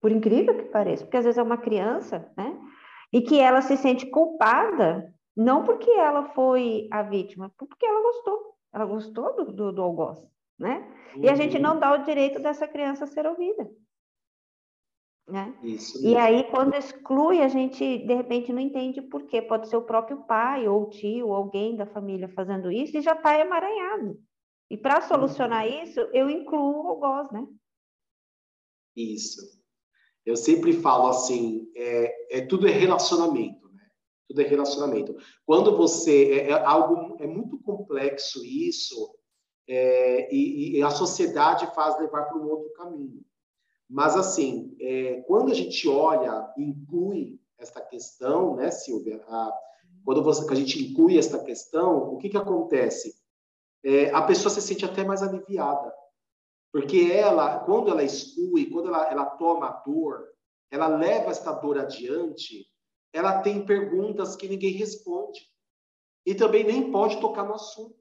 [0.00, 2.58] por incrível que pareça, porque às vezes é uma criança, né?
[3.12, 8.54] E que ela se sente culpada, não porque ela foi a vítima, porque ela gostou.
[8.72, 10.18] Ela gostou do, do, do algoz,
[10.58, 10.86] né?
[11.14, 11.24] Uhum.
[11.24, 13.70] E a gente não dá o direito dessa criança ser ouvida.
[15.26, 15.54] Né?
[15.62, 19.42] Isso, e aí, quando exclui, a gente de repente não entende por quê.
[19.42, 23.02] Pode ser o próprio pai, ou o tio, ou alguém da família fazendo isso e
[23.02, 24.18] já está emaranhado.
[24.70, 25.82] E para solucionar uhum.
[25.82, 27.46] isso, eu incluo o algoz, né?
[28.96, 29.40] Isso.
[30.24, 33.86] Eu sempre falo assim, é, é tudo é relacionamento, né?
[34.28, 35.14] Tudo é relacionamento.
[35.44, 39.17] Quando você é, é algo é muito complexo isso,
[39.68, 43.22] é, e, e, a sociedade faz levar para um outro caminho.
[43.88, 49.22] Mas assim, é, quando a gente olha inclui esta questão, né, Silvia?
[49.28, 49.52] A,
[50.04, 53.14] quando você, a gente inclui esta questão, o que que acontece?
[53.84, 55.92] É, a pessoa se sente até mais aliviada
[56.72, 60.28] porque ela, quando ela exclui, quando ela, ela toma a dor,
[60.70, 62.66] ela leva esta dor adiante,
[63.12, 65.40] ela tem perguntas que ninguém responde.
[66.26, 67.97] E também nem pode tocar no assunto.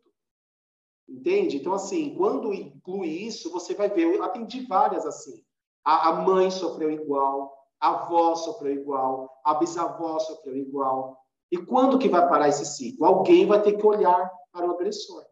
[1.07, 1.57] Entende?
[1.57, 4.13] Então, assim, quando inclui isso, você vai ver.
[4.13, 5.41] Eu atendi várias assim.
[5.83, 11.17] A, a mãe sofreu igual, a avó sofreu igual, a bisavó sofreu igual.
[11.49, 13.05] E quando que vai parar esse ciclo?
[13.05, 15.23] Alguém vai ter que olhar para o agressor.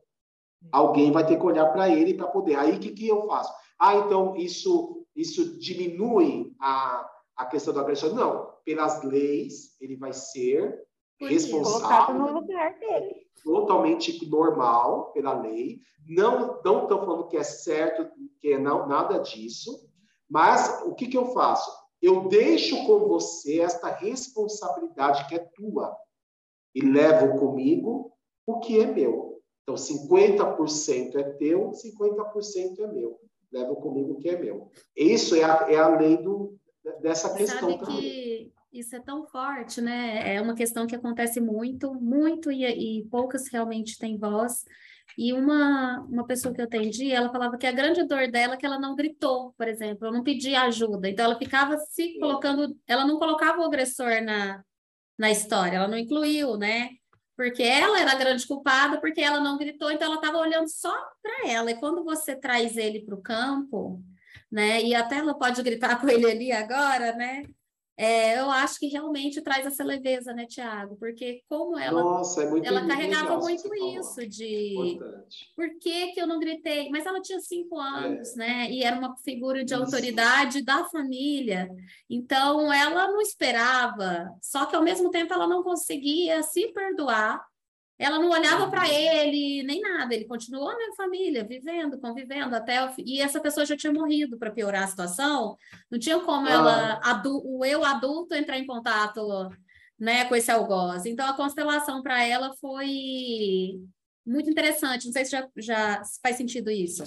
[0.72, 2.56] Alguém vai ter que olhar para ele para poder.
[2.56, 3.54] Aí o que, que eu faço?
[3.78, 8.14] Ah, então isso, isso diminui a, a questão do agressor?
[8.14, 8.54] Não.
[8.64, 10.82] Pelas leis, ele vai ser
[11.20, 12.16] responsável.
[12.16, 13.26] no lugar dele.
[13.44, 15.80] Totalmente normal pela lei.
[16.08, 19.88] Não não estou falando que é certo, que é não, nada disso.
[20.30, 21.72] Mas o que, que eu faço?
[22.02, 25.96] Eu deixo com você esta responsabilidade que é tua
[26.74, 28.12] e levo comigo
[28.46, 29.42] o que é meu.
[29.64, 33.20] Então, 50% é teu, 50% é meu.
[33.52, 34.70] Levo comigo o que é meu.
[34.96, 36.56] Isso é a, é a lei do,
[37.02, 38.02] dessa questão sabe também.
[38.02, 40.36] que isso é tão forte, né?
[40.36, 44.66] É uma questão que acontece muito, muito, e, e poucas realmente têm voz.
[45.18, 48.58] E uma, uma pessoa que eu atendi, ela falava que a grande dor dela é
[48.58, 51.10] que ela não gritou, por exemplo, não pedia ajuda.
[51.10, 54.62] Então, ela ficava se colocando, ela não colocava o agressor na,
[55.18, 56.90] na história, ela não incluiu, né?
[57.36, 60.94] porque ela era a grande culpada, porque ela não gritou, então ela estava olhando só
[61.22, 61.70] para ela.
[61.70, 64.02] E quando você traz ele para o campo,
[64.50, 64.82] né?
[64.82, 67.44] E até ela pode gritar com ele ali agora, né?
[67.98, 70.98] É, eu acho que realmente traz essa leveza, né, Tiago?
[70.98, 75.52] Porque como ela, Nossa, é ela carregava muito isso de Importante.
[75.56, 76.90] por que, que eu não gritei?
[76.90, 78.38] Mas ela tinha cinco anos, é.
[78.38, 78.72] né?
[78.72, 79.82] E era uma figura de isso.
[79.82, 81.70] autoridade da família.
[82.10, 87.46] Então ela não esperava, só que ao mesmo tempo ela não conseguia se perdoar
[87.98, 90.14] ela não olhava para ele, nem nada.
[90.14, 92.94] Ele continuou na família, vivendo, convivendo até o...
[92.98, 95.58] e essa pessoa já tinha morrido para piorar a situação.
[95.90, 96.52] Não tinha como ah.
[96.52, 97.42] ela, adu...
[97.46, 99.50] o eu adulto, entrar em contato,
[99.98, 101.06] né, com esse algoz.
[101.06, 103.80] Então a constelação para ela foi
[104.26, 105.06] muito interessante.
[105.06, 107.04] Não sei se já, já faz sentido isso.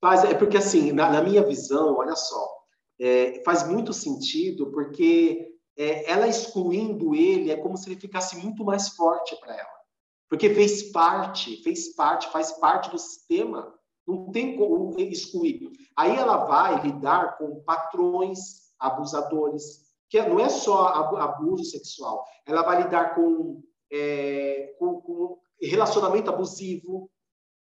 [0.00, 2.56] Faz, é porque assim, na, na minha visão, olha só,
[3.00, 8.64] é, faz muito sentido porque é, ela excluindo ele é como se ele ficasse muito
[8.64, 9.75] mais forte para ela
[10.28, 13.72] porque fez parte, fez parte, faz parte do sistema,
[14.06, 15.70] não tem como excluir.
[15.96, 22.82] Aí ela vai lidar com patrões abusadores, que não é só abuso sexual, ela vai
[22.82, 27.10] lidar com, é, com, com relacionamento abusivo,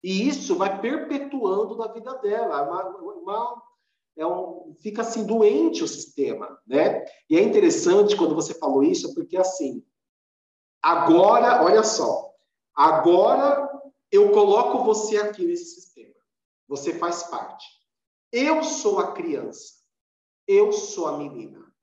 [0.04, 2.60] e isso vai perpetuando na vida dela.
[2.60, 3.64] É uma, uma,
[4.18, 7.04] é um, fica assim doente o sistema, né?
[7.30, 9.84] E é interessante quando você falou isso, porque assim,
[10.82, 12.35] agora, olha só,
[12.76, 13.72] Agora
[14.12, 16.14] eu coloco você aqui nesse sistema.
[16.68, 17.66] Você faz parte.
[18.32, 19.76] Eu sou a criança.
[20.46, 21.74] Eu sou a menina.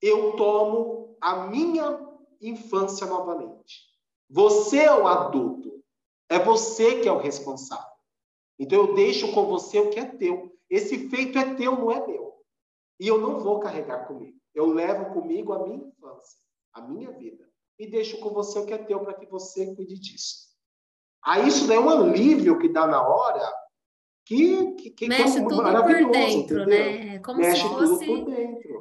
[0.00, 2.00] Eu tomo a minha
[2.40, 3.84] infância novamente.
[4.30, 5.84] Você é o adulto.
[6.30, 7.94] É você que é o responsável.
[8.58, 10.56] Então eu deixo com você o que é teu.
[10.70, 12.42] Esse feito é teu, não é meu.
[12.98, 14.38] E eu não vou carregar comigo.
[14.54, 16.40] Eu levo comigo a minha infância,
[16.72, 17.46] a minha vida
[17.78, 20.46] e deixo com você o que é teu para que você cuide disso.
[21.24, 23.52] Aí isso daí é um alívio que dá na hora
[24.24, 26.66] que, que, que mexe tudo por dentro, entendeu?
[26.66, 27.18] né?
[27.20, 28.06] Como mexe se fosse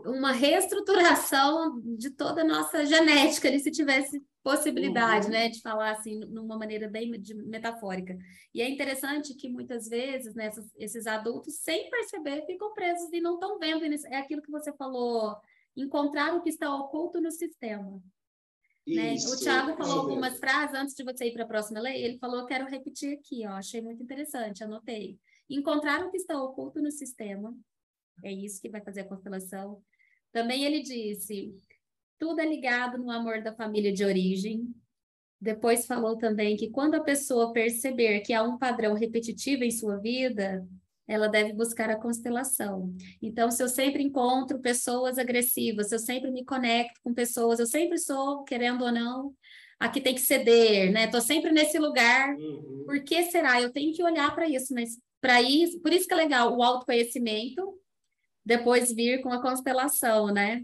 [0.05, 5.31] uma reestruturação de toda a nossa genética, ali, se tivesse possibilidade, uhum.
[5.31, 7.12] né, de falar assim, numa maneira bem
[7.47, 8.15] metafórica.
[8.53, 13.36] E é interessante que muitas vezes, né, esses adultos, sem perceber, ficam presos e não
[13.36, 13.84] estão vendo.
[14.08, 15.36] É aquilo que você falou,
[15.75, 18.01] encontrar o que está oculto no sistema.
[18.88, 19.15] Né?
[19.15, 22.04] o Tiago falou algumas frases antes de você ir para a próxima lei.
[22.04, 25.17] Ele falou: quero repetir aqui, ó, achei muito interessante, anotei.
[25.50, 27.56] Encontrar o que está oculto no sistema,
[28.24, 29.82] É isso que vai fazer a constelação.
[30.32, 31.56] Também ele disse:
[32.19, 34.74] tudo é ligado no amor da família de origem.
[35.39, 39.98] Depois falou também que quando a pessoa perceber que há um padrão repetitivo em sua
[39.98, 40.65] vida,
[41.07, 42.95] ela deve buscar a constelação.
[43.21, 47.67] Então, se eu sempre encontro pessoas agressivas, se eu sempre me conecto com pessoas, eu
[47.67, 49.33] sempre sou, querendo ou não,
[49.79, 51.05] aqui tem que ceder, né?
[51.05, 52.35] Estou sempre nesse lugar.
[52.35, 52.83] Uhum.
[52.85, 53.61] Por que será?
[53.61, 56.63] Eu tenho que olhar para isso, mas para isso, por isso que é legal o
[56.63, 57.79] autoconhecimento,
[58.45, 60.63] depois vir com a constelação, né?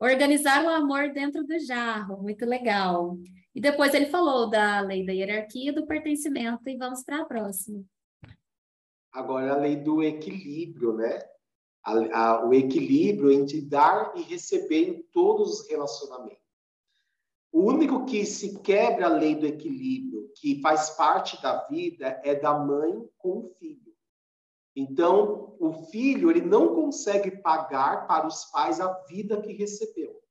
[0.00, 3.18] Organizar o amor dentro do jarro, muito legal.
[3.54, 7.24] E depois ele falou da lei da hierarquia e do pertencimento, e vamos para a
[7.24, 7.84] próxima.
[9.12, 11.20] Agora, a lei do equilíbrio, né?
[11.84, 16.38] A, a, o equilíbrio entre dar e receber em todos os relacionamentos.
[17.52, 22.34] O único que se quebra a lei do equilíbrio, que faz parte da vida, é
[22.34, 23.92] da mãe com o filho.
[24.76, 30.22] Então, o filho ele não consegue pagar para os pais a vida que recebeu.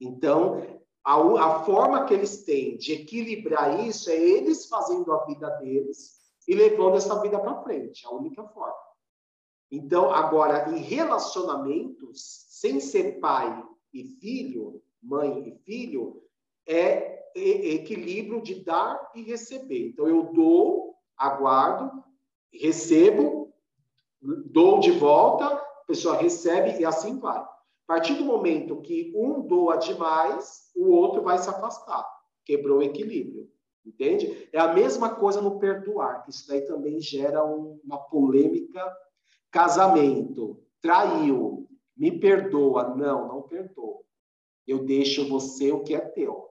[0.00, 5.48] Então, a, a forma que eles têm de equilibrar isso é eles fazendo a vida
[5.58, 6.15] deles
[6.46, 8.76] e levando essa vida para frente, a única forma.
[9.70, 16.22] Então, agora, em relacionamentos, sem ser pai e filho, mãe e filho,
[16.66, 19.88] é equilíbrio de dar e receber.
[19.88, 22.02] Então, eu dou, aguardo,
[22.52, 23.52] recebo,
[24.22, 27.38] dou de volta, a pessoa recebe e assim vai.
[27.38, 27.50] A
[27.86, 32.04] partir do momento que um doa demais, o outro vai se afastar.
[32.44, 33.50] Quebrou o equilíbrio.
[33.86, 34.48] Entende?
[34.52, 38.84] É a mesma coisa no perdoar, que isso daí também gera uma polêmica.
[39.50, 42.96] Casamento, traiu, me perdoa.
[42.96, 44.00] Não, não perdoa.
[44.66, 46.50] Eu deixo você o que é teu.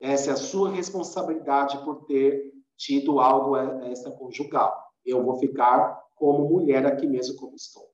[0.00, 3.54] Essa é a sua responsabilidade por ter tido algo
[3.90, 4.74] extraconjugal.
[5.04, 7.90] Eu vou ficar como mulher aqui mesmo como estou.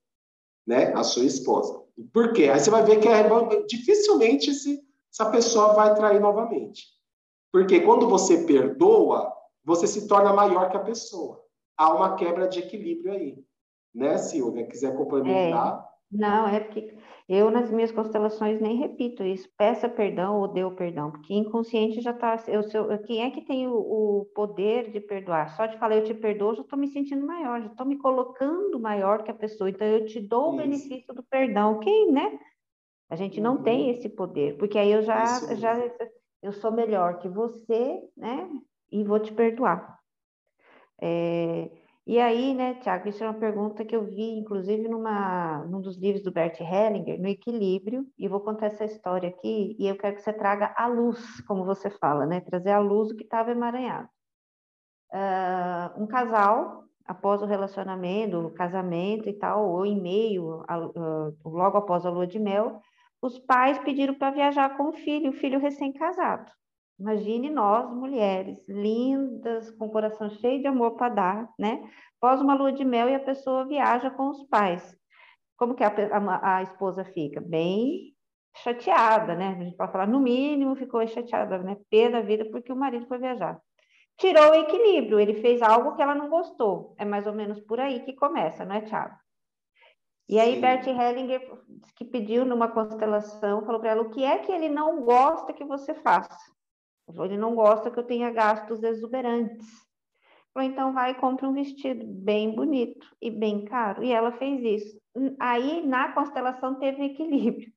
[0.64, 0.92] Né?
[0.94, 1.82] A sua esposa.
[2.12, 2.44] Por quê?
[2.44, 3.28] Aí você vai ver que é,
[3.66, 4.50] dificilmente
[5.10, 6.95] essa pessoa vai trair novamente.
[7.56, 9.32] Porque quando você perdoa,
[9.64, 11.42] você se torna maior que a pessoa.
[11.74, 13.38] Há uma quebra de equilíbrio aí.
[13.94, 14.66] Né, Silvia?
[14.66, 15.80] Quiser complementar?
[15.80, 16.16] É.
[16.18, 16.94] Não, é porque
[17.26, 19.48] eu nas minhas constelações nem repito isso.
[19.56, 22.36] Peça perdão ou dê o perdão, porque inconsciente já está.
[23.06, 25.56] Quem é que tem o, o, poder de perdoar?
[25.56, 28.78] Só de falar eu te perdoo, já estou me sentindo maior, já estou me colocando
[28.78, 29.70] maior que a pessoa.
[29.70, 30.52] Então eu te dou isso.
[30.52, 31.80] o benefício do perdão.
[31.80, 32.38] Quem, né?
[33.08, 33.62] A gente não uhum.
[33.62, 35.74] tem esse poder, porque aí eu já, já
[36.46, 38.48] eu sou melhor que você, né?
[38.90, 39.98] E vou te perdoar.
[41.02, 41.70] É,
[42.06, 45.96] e aí, né, Tiago, isso é uma pergunta que eu vi, inclusive, numa, num dos
[45.96, 50.14] livros do Bert Hellinger, no Equilíbrio, e vou contar essa história aqui, e eu quero
[50.14, 52.40] que você traga a luz, como você fala, né?
[52.40, 54.08] Trazer a luz do que estava emaranhado.
[55.12, 61.36] Uh, um casal, após o relacionamento, o casamento e tal, ou em meio, a, uh,
[61.44, 62.80] logo após a lua de mel,
[63.20, 66.50] os pais pediram para viajar com o filho, o filho recém-casado.
[66.98, 71.82] Imagine nós, mulheres, lindas, com o coração cheio de amor para dar, né?
[72.16, 74.96] Após uma lua de mel e a pessoa viaja com os pais.
[75.56, 77.40] Como que a, a, a esposa fica?
[77.40, 78.14] Bem
[78.62, 79.48] chateada, né?
[79.48, 81.76] A gente pode falar, no mínimo, ficou chateada, né?
[81.90, 83.60] Pé da vida porque o marido foi viajar.
[84.16, 86.94] Tirou o equilíbrio, ele fez algo que ela não gostou.
[86.98, 89.14] É mais ou menos por aí que começa, não é, Thiago?
[90.28, 90.60] E aí.
[90.60, 91.40] Bert Hellinger,
[91.94, 95.64] que pediu numa constelação, falou para ela: o que é que ele não gosta que
[95.64, 96.36] você faça?
[97.08, 99.66] Ele não gosta que eu tenha gastos exuberantes.
[100.52, 104.02] Falou, então vai e compra um vestido bem bonito e bem caro.
[104.02, 105.00] E ela fez isso.
[105.38, 107.70] Aí, na constelação, teve equilíbrio.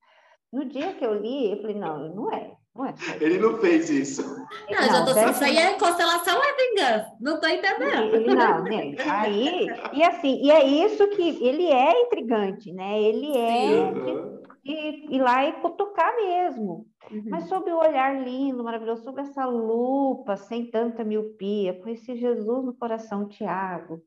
[0.51, 2.57] No dia que eu li, eu falei: não, não é.
[2.79, 4.23] Ué, ele não fez isso.
[4.23, 7.11] Não, não já tô, isso aí é constelação é vingança?
[7.19, 8.15] Não tô entendendo.
[8.15, 8.95] Ele, não, né?
[9.05, 13.01] Aí, e assim, e é isso que ele é intrigante, né?
[13.01, 13.91] Ele é
[14.63, 16.87] de, ir lá e cutucar mesmo.
[17.11, 17.25] Uhum.
[17.27, 22.63] Mas sob o olhar lindo, maravilhoso, sob essa lupa, sem tanta miopia, com esse Jesus
[22.63, 24.01] no coração, Tiago,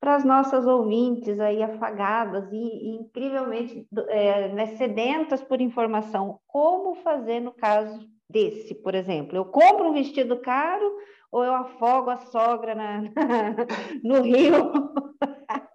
[0.00, 6.96] para as nossas ouvintes aí afagadas e, e incrivelmente é, né, sedentas por informação, como
[6.96, 9.36] fazer no caso desse, por exemplo?
[9.36, 10.96] Eu compro um vestido caro
[11.30, 13.02] ou eu afogo a sogra na,
[14.02, 14.72] no rio?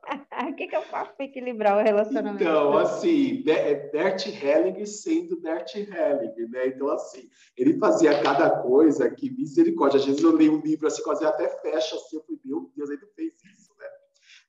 [0.50, 2.44] O que, que eu faço para equilibrar o relacionamento?
[2.44, 6.68] Então, assim, Bert Helling sendo Bert Helling, né?
[6.68, 10.00] Então, assim, ele fazia cada coisa que misericórdia.
[10.00, 12.90] Às vezes eu leio um livro assim, quase até fecha assim, eu falei, meu Deus,
[12.90, 13.86] ele fez isso, né?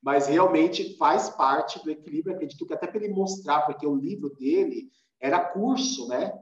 [0.02, 4.30] Mas realmente faz parte do equilíbrio, acredito que até para ele mostrar, porque o livro
[4.30, 4.88] dele
[5.20, 6.32] era curso, né?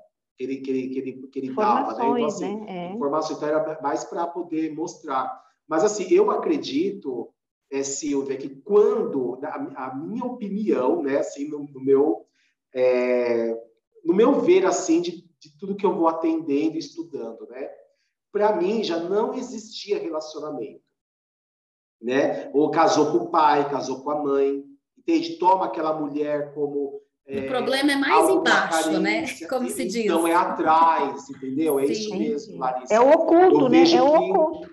[0.41, 1.93] Que ele, que ele, que ele, que ele dava.
[1.93, 1.93] Né?
[1.93, 2.67] Então, assim, né?
[2.69, 2.95] É.
[2.95, 5.45] Informações, então era mais para poder mostrar.
[5.69, 7.29] Mas, assim, eu acredito
[7.71, 12.27] é, Silvia, que quando, a, a, minha opinião, né, assim, no, no meu,
[12.75, 13.55] é,
[14.03, 17.71] no meu ver, assim, de, de tudo que eu vou atendendo e estudando, né,
[18.33, 20.81] para mim já não existia relacionamento,
[22.01, 22.51] né?
[22.55, 24.65] Ou casou com o pai, casou com a mãe,
[24.97, 25.37] entende?
[25.37, 27.03] Toma aquela mulher como
[27.39, 29.25] o problema é mais embaixo, né?
[29.49, 30.05] Como se diz.
[30.05, 31.79] Então é atrás, entendeu?
[31.79, 31.93] É Sim.
[31.93, 32.95] isso mesmo, Larissa.
[32.95, 33.85] É o oculto, né?
[33.91, 34.71] É o oculto.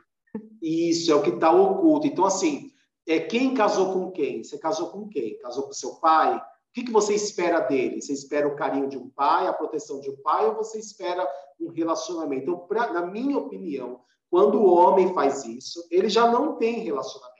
[0.61, 2.07] Isso, é o que está oculto.
[2.07, 2.71] Então, assim,
[3.07, 4.43] é quem casou com quem?
[4.43, 5.37] Você casou com quem?
[5.39, 6.35] Casou com seu pai?
[6.35, 6.41] O
[6.73, 8.01] que, que você espera dele?
[8.01, 11.27] Você espera o carinho de um pai, a proteção de um pai, ou você espera
[11.59, 12.43] um relacionamento?
[12.43, 17.36] Então, pra, na minha opinião, quando o homem faz isso, ele já não tem relacionamento.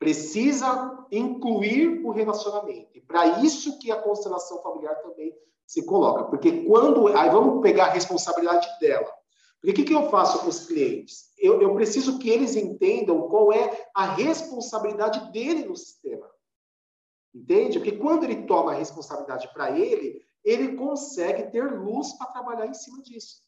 [0.00, 2.88] Precisa incluir o relacionamento.
[2.94, 5.36] E para isso que a constelação familiar também
[5.66, 6.24] se coloca.
[6.24, 7.08] Porque quando.
[7.08, 9.12] Aí vamos pegar a responsabilidade dela.
[9.60, 11.30] Porque o que, que eu faço com os clientes?
[11.38, 16.30] Eu, eu preciso que eles entendam qual é a responsabilidade dele no sistema.
[17.34, 17.78] Entende?
[17.78, 22.72] Porque quando ele toma a responsabilidade para ele, ele consegue ter luz para trabalhar em
[22.72, 23.42] cima disso.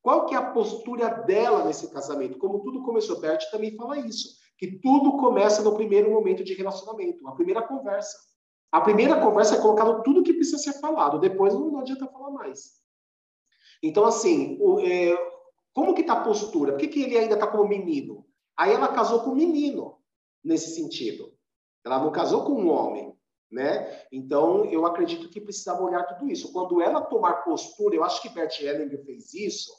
[0.00, 2.38] Qual que é a postura dela nesse casamento?
[2.38, 7.26] Como tudo começou, Bert também fala isso que tudo começa no primeiro momento de relacionamento,
[7.28, 8.16] a primeira conversa.
[8.70, 12.72] A primeira conversa é colocado tudo que precisa ser falado, depois não, adianta falar mais.
[13.82, 15.16] Então, assim, o, é,
[15.72, 16.72] como que está a postura?
[16.72, 18.26] Por que, que ele ainda está como menino?
[18.56, 19.98] Aí ela casou com um menino,
[20.42, 21.32] nesse sentido.
[21.84, 23.14] Ela não casou com um homem,
[23.50, 24.02] né?
[24.10, 26.52] Então, eu acredito que precisava olhar tudo isso.
[26.52, 29.72] Quando ela tomar postura, eu acho que Bert Hellinger fez isso,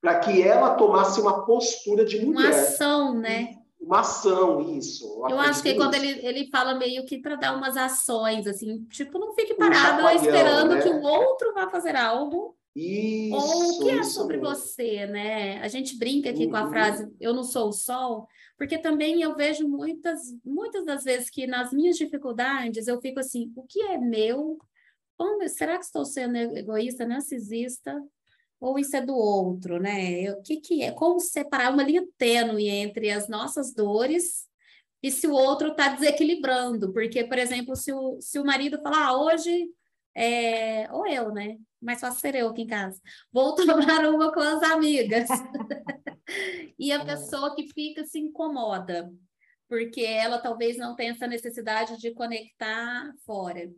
[0.00, 2.50] para que ela tomasse uma postura de mulher.
[2.50, 3.61] Uma ação, né?
[3.82, 5.04] Uma ação, isso.
[5.28, 9.18] Eu acho que quando ele, ele fala meio que para dar umas ações, assim, tipo,
[9.18, 10.82] não fique parado um esperando né?
[10.82, 12.56] que o outro vá fazer algo.
[12.74, 14.54] Isso, ou o que é sobre mesmo.
[14.54, 15.60] você, né?
[15.60, 16.50] A gente brinca aqui uhum.
[16.50, 16.70] com a uhum.
[16.70, 18.26] frase eu não sou o sol,
[18.56, 23.52] porque também eu vejo muitas, muitas das vezes que nas minhas dificuldades eu fico assim,
[23.56, 24.58] o que é meu?
[25.18, 27.94] Como, será que estou sendo egoísta, narcisista?
[28.62, 30.30] Ou isso é do outro, né?
[30.30, 30.92] O que, que é?
[30.92, 34.48] Como separar uma linha tênue entre as nossas dores
[35.02, 36.92] e se o outro está desequilibrando?
[36.92, 39.68] Porque, por exemplo, se o, se o marido falar, ah, hoje,
[40.14, 40.88] é...
[40.92, 41.58] ou eu, né?
[41.80, 43.00] Mais fácil ser eu aqui em casa.
[43.32, 45.28] Vou tomar uma com as amigas.
[46.78, 47.04] e a é.
[47.04, 49.12] pessoa que fica se incomoda,
[49.68, 53.68] porque ela talvez não tenha essa necessidade de conectar fora.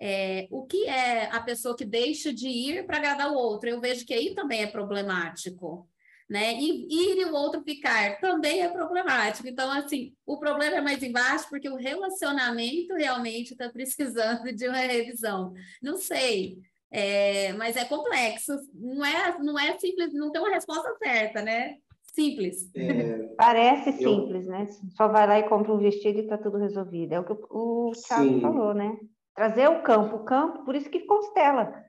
[0.00, 3.68] É, o que é a pessoa que deixa de ir para agradar o outro?
[3.68, 5.88] Eu vejo que aí também é problemático.
[6.28, 6.54] Né?
[6.54, 9.48] E ir e o outro ficar também é problemático.
[9.48, 14.76] Então, assim, o problema é mais embaixo porque o relacionamento realmente está precisando de uma
[14.76, 15.54] revisão.
[15.82, 16.58] Não sei,
[16.90, 18.52] é, mas é complexo.
[18.74, 21.76] Não é, não é simples, não tem uma resposta certa, né?
[22.02, 22.70] Simples.
[22.74, 24.52] É, Parece simples, eu...
[24.52, 24.66] né?
[24.96, 27.14] Só vai lá e compra um vestido e está tudo resolvido.
[27.14, 28.98] É o que o Thiago falou, né?
[29.38, 31.62] Trazer o campo, o campo, por isso que constela.
[31.66, 31.84] Né?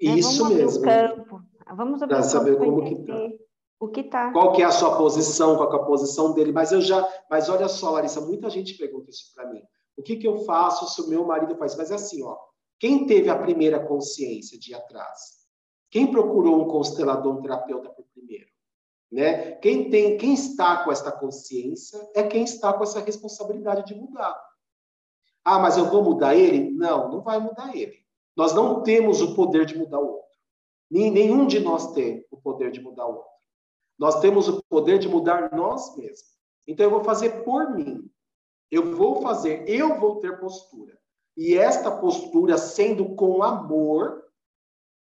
[0.00, 0.78] Isso Vamos mesmo.
[0.78, 1.40] o campo.
[1.76, 3.28] Vamos abrir para saber como que tá.
[3.80, 4.30] O que tá.
[4.30, 6.52] Qual que é a sua posição, qual é a posição dele?
[6.52, 9.60] Mas eu já, mas olha só, Larissa, muita gente pergunta isso para mim.
[9.96, 11.74] O que que eu faço se o meu marido faz?
[11.74, 12.38] Mas é assim, ó.
[12.78, 15.42] Quem teve a primeira consciência de atrás?
[15.90, 18.46] Quem procurou um constelador, um terapeuta por primeiro?
[19.10, 19.56] Né?
[19.56, 24.51] Quem tem, quem está com esta consciência é quem está com essa responsabilidade de mudar.
[25.44, 26.70] Ah, mas eu vou mudar ele?
[26.70, 28.02] Não, não vai mudar ele.
[28.36, 30.32] Nós não temos o poder de mudar o outro.
[30.90, 33.30] Nenhum de nós tem o poder de mudar o outro.
[33.98, 36.32] Nós temos o poder de mudar nós mesmos.
[36.66, 38.10] Então eu vou fazer por mim.
[38.70, 40.98] Eu vou fazer, eu vou ter postura.
[41.36, 44.22] E esta postura, sendo com amor,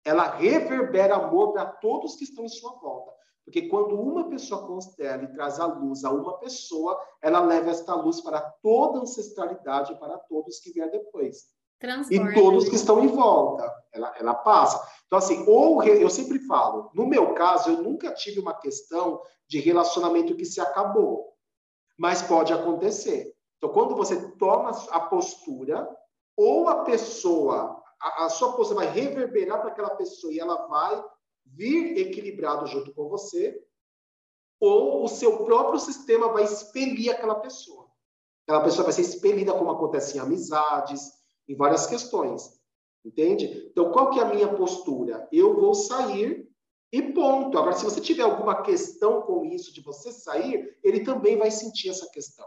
[0.06, 3.19] ela reverbera amor para todos que estão em sua volta.
[3.50, 7.96] Porque quando uma pessoa constela e traz a luz a uma pessoa, ela leva esta
[7.96, 11.48] luz para toda a ancestralidade, para todos que vier depois.
[11.80, 12.32] Transforma.
[12.32, 13.68] E todos que estão em volta.
[13.92, 14.88] Ela, ela passa.
[15.08, 19.60] Então, assim, ou eu sempre falo, no meu caso, eu nunca tive uma questão de
[19.60, 21.34] relacionamento que se acabou.
[21.98, 23.34] Mas pode acontecer.
[23.58, 25.90] Então, quando você toma a postura,
[26.38, 31.04] ou a pessoa, a, a sua postura vai reverberar para aquela pessoa e ela vai
[31.56, 33.62] vir equilibrado junto com você,
[34.60, 37.90] ou o seu próprio sistema vai expelir aquela pessoa.
[38.44, 41.02] Aquela pessoa vai ser expelida, como acontece em amizades,
[41.48, 42.60] em várias questões.
[43.04, 43.70] Entende?
[43.72, 45.28] Então, qual que é a minha postura?
[45.32, 46.50] Eu vou sair
[46.92, 47.58] e ponto.
[47.58, 51.90] Agora, se você tiver alguma questão com isso de você sair, ele também vai sentir
[51.90, 52.46] essa questão.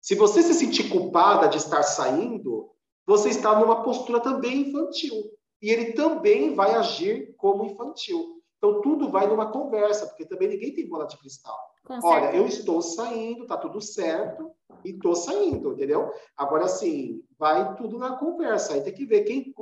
[0.00, 2.70] Se você se sentir culpada de estar saindo,
[3.06, 5.32] você está numa postura também infantil
[5.62, 8.42] e ele também vai agir como infantil.
[8.58, 11.56] Então, tudo vai numa conversa, porque também ninguém tem bola de cristal.
[11.84, 12.36] Com Olha, certeza.
[12.36, 14.50] eu estou saindo, tá tudo certo,
[14.84, 16.12] e estou saindo, entendeu?
[16.36, 18.74] Agora, assim, vai tudo na conversa.
[18.74, 19.52] Aí tem que ver quem,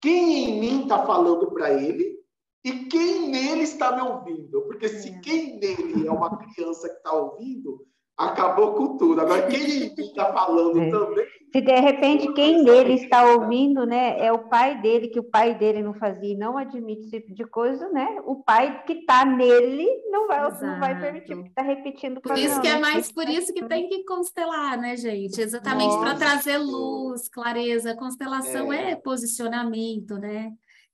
[0.00, 2.20] quem em mim está falando para ele
[2.64, 4.62] e quem nele está me ouvindo.
[4.62, 5.20] Porque se é.
[5.20, 7.84] quem nele é uma criança que está ouvindo,
[8.16, 9.20] acabou com tudo.
[9.20, 10.90] Agora, quem está falando é.
[10.90, 11.41] também.
[11.52, 15.54] Se de repente quem dele está ouvindo, né, é o pai dele, que o pai
[15.54, 18.22] dele não fazia e não admite esse tipo de coisa, né?
[18.24, 22.22] O pai que está nele não vai, não vai permitir, porque está repetindo.
[22.22, 25.38] Por isso que é mais por isso que tem que constelar, né, gente?
[25.38, 27.94] Exatamente para trazer luz, clareza.
[27.96, 30.52] Constelação é, é posicionamento, né?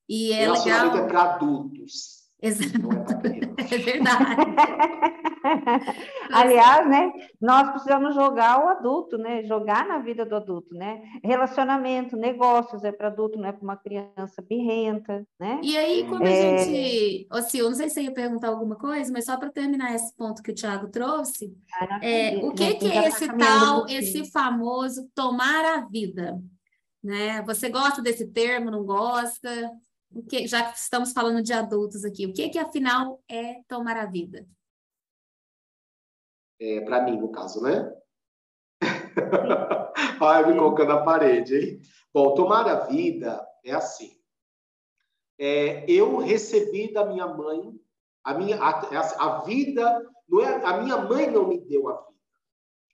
[0.08, 0.96] E é legal.
[0.96, 2.17] é para adultos.
[2.40, 2.78] Exato.
[3.26, 4.42] É, é verdade.
[6.32, 9.42] Aliás, né, nós precisamos jogar o adulto, né?
[9.44, 11.02] Jogar na vida do adulto, né?
[11.22, 15.60] Relacionamento, negócios é para adulto, não é para uma criança birrenta, né?
[15.62, 16.58] E aí, quando a é...
[16.58, 17.28] gente.
[17.32, 20.14] Ô, Sil, não sei se você ia perguntar alguma coisa, mas só para terminar esse
[20.16, 25.08] ponto que o Thiago trouxe, ah, é, o que, que é esse tal, esse famoso
[25.14, 26.40] tomar a vida?
[27.02, 27.42] Né?
[27.42, 29.70] Você gosta desse termo, não gosta?
[30.10, 33.96] O que, já que estamos falando de adultos aqui, o que que afinal é tomar
[33.96, 34.46] a vida?
[36.60, 37.92] É, para mim, no caso, né?
[40.20, 41.80] Ai, me colocando na parede, hein?
[42.12, 44.18] Bom, tomar a vida é assim.
[45.38, 47.78] É, eu recebi da minha mãe
[48.28, 52.18] a minha a, a vida não é a minha mãe não me deu a vida.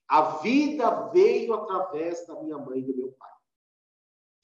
[0.07, 3.34] A vida veio através da minha mãe e do meu pai.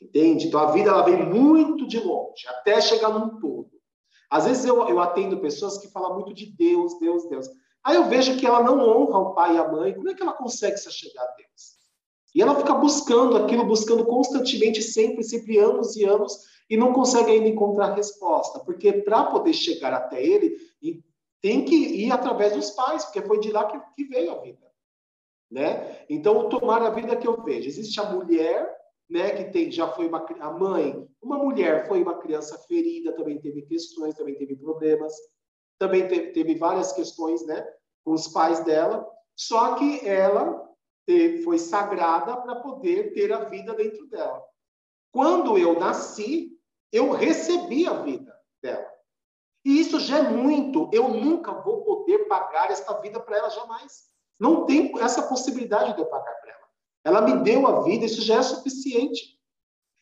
[0.01, 0.49] Entende?
[0.49, 3.71] Então a vida ela vem muito de longe, até chegar num todo.
[4.31, 7.49] Às vezes eu, eu atendo pessoas que falam muito de Deus, Deus, Deus.
[7.85, 9.95] Aí eu vejo que ela não honra o pai e a mãe.
[9.95, 11.81] Como é que ela consegue se chegar a Deus?
[12.35, 16.39] E ela fica buscando aquilo, buscando constantemente, sempre, sempre, anos e anos,
[16.69, 18.61] e não consegue ainda encontrar resposta.
[18.61, 20.57] Porque para poder chegar até ele,
[21.41, 24.71] tem que ir através dos pais, porque foi de lá que, que veio a vida.
[25.51, 26.05] Né?
[26.09, 27.67] Então, tomar a vida que eu vejo.
[27.67, 28.80] Existe a mulher
[29.11, 33.41] né, que tem, já foi uma a mãe, uma mulher foi uma criança ferida, também
[33.41, 35.13] teve questões, também teve problemas,
[35.79, 37.67] também teve, teve várias questões, né,
[38.05, 39.07] com os pais dela,
[39.37, 40.69] só que ela
[41.07, 44.43] teve, foi sagrada para poder ter a vida dentro dela.
[45.13, 46.57] Quando eu nasci,
[46.93, 48.33] eu recebi a vida
[48.63, 48.89] dela.
[49.65, 50.89] E isso já é muito.
[50.93, 54.09] Eu nunca vou poder pagar esta vida para ela jamais.
[54.39, 56.60] Não tem essa possibilidade de eu pagar para ela.
[57.05, 59.39] Ela me deu a vida, isso já é suficiente.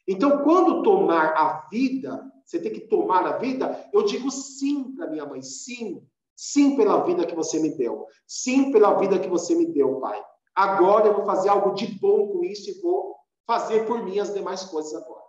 [0.06, 5.10] Então, quando tomar a vida, você tem que tomar a vida, eu digo sim para
[5.10, 6.02] minha mãe, sim.
[6.34, 8.06] Sim pela vida que você me deu.
[8.26, 10.22] Sim pela vida que você me deu, pai.
[10.54, 14.32] Agora eu vou fazer algo de bom com isso e vou fazer por mim as
[14.32, 15.24] demais coisas agora.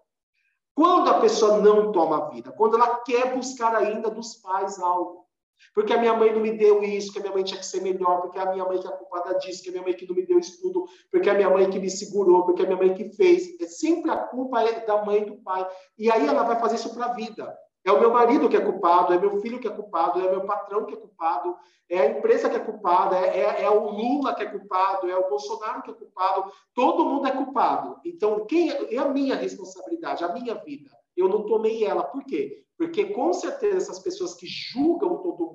[0.76, 5.26] Quando a pessoa não toma a vida, quando ela quer buscar ainda dos pais algo,
[5.74, 7.82] porque a minha mãe não me deu isso, que a minha mãe tinha que ser
[7.82, 10.16] melhor, porque a minha mãe que é culpada disso, que a minha mãe que não
[10.16, 13.10] me deu estudo, porque a minha mãe que me segurou, porque a minha mãe que
[13.16, 13.60] fez.
[13.60, 15.68] É sempre a culpa é da mãe e do pai.
[15.98, 17.58] E aí ela vai fazer isso para a vida.
[17.86, 20.46] É o meu marido que é culpado, é meu filho que é culpado, é meu
[20.46, 21.56] patrão que é culpado,
[21.90, 25.18] é a empresa que é culpada, é, é, é, o Lula que é culpado, é
[25.18, 26.52] o Bolsonaro que é culpado.
[26.74, 28.00] Todo mundo é culpado.
[28.06, 30.92] Então, quem é, é a minha responsabilidade, a minha vida?
[31.16, 32.04] Eu não tomei ela.
[32.04, 32.64] Por quê?
[32.78, 35.49] Porque com certeza essas pessoas que julgam todo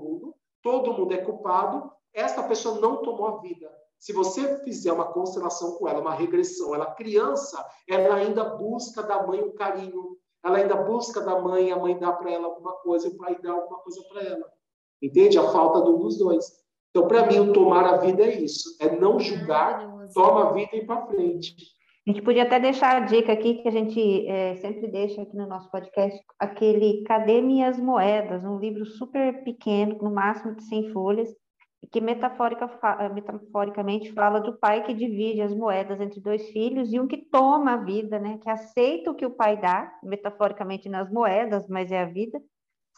[0.64, 3.70] todo mundo é culpado, esta pessoa não tomou a vida.
[3.98, 9.26] Se você fizer uma constelação com ela, uma regressão, ela criança, ela ainda busca da
[9.26, 13.08] mãe um carinho, ela ainda busca da mãe, a mãe dá para ela alguma coisa,
[13.08, 14.46] o pai dá alguma coisa para ela.
[15.00, 15.38] Entende?
[15.38, 16.50] A falta de um dos dois.
[16.90, 20.70] Então, para mim, o tomar a vida é isso, é não julgar, toma a vida
[20.74, 21.54] e ir para frente.
[22.06, 25.34] A gente podia até deixar a dica aqui, que a gente é, sempre deixa aqui
[25.34, 28.44] no nosso podcast, aquele Cadê Minhas Moedas?
[28.44, 31.34] Um livro super pequeno, no máximo de 100 folhas,
[31.90, 32.68] que metafórica,
[33.14, 37.72] metaforicamente fala do pai que divide as moedas entre dois filhos e um que toma
[37.72, 38.38] a vida, né?
[38.42, 42.38] que aceita o que o pai dá, metaforicamente nas moedas, mas é a vida,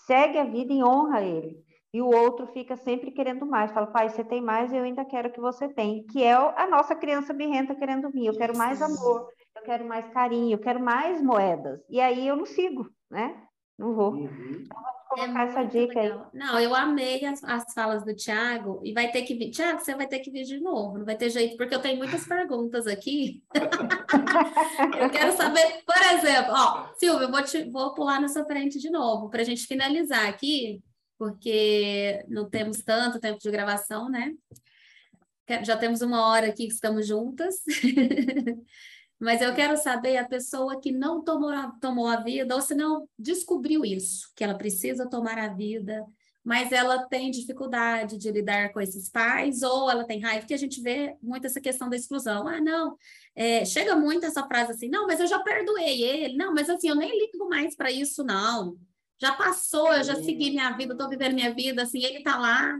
[0.05, 1.66] segue a vida e honra ele
[1.97, 3.73] e o outro fica sempre querendo mais.
[3.73, 6.05] Fala, pai, você tem mais, eu ainda quero que você tenha.
[6.05, 8.27] Que é a nossa criança birrenta querendo vir.
[8.27, 11.81] Eu quero mais amor, eu quero mais carinho, eu quero mais moedas.
[11.89, 13.35] E aí eu não sigo, né?
[13.79, 14.13] Não vou.
[14.13, 14.27] Uhum.
[14.27, 16.31] Então, vamos colocar é essa dica legal.
[16.35, 16.39] aí.
[16.39, 19.51] Não, eu amei as, as falas do Tiago e vai ter que vir.
[19.51, 21.97] Tiago, você vai ter que vir de novo, não vai ter jeito, porque eu tenho
[21.97, 23.43] muitas perguntas aqui.
[25.01, 28.79] eu quero saber, por exemplo, ó, Silvia, eu vou, te, vou pular na sua frente
[28.79, 30.83] de novo, para a gente finalizar aqui
[31.19, 34.35] porque não temos tanto tempo de gravação, né?
[35.65, 37.63] Já temos uma hora aqui que estamos juntas.
[39.19, 42.75] Mas eu quero saber a pessoa que não tomou a, tomou a vida, ou se
[42.75, 46.05] não descobriu isso, que ela precisa tomar a vida,
[46.45, 50.59] mas ela tem dificuldade de lidar com esses pais, ou ela tem raiva, que a
[50.59, 52.47] gente vê muito essa questão da exclusão.
[52.47, 52.97] Ah, não,
[53.35, 56.89] é, chega muito essa frase assim, não, mas eu já perdoei ele, não, mas assim,
[56.89, 58.77] eu nem ligo mais para isso, não.
[59.21, 62.79] Já passou, eu já segui minha vida, estou vivendo minha vida, assim, ele está lá.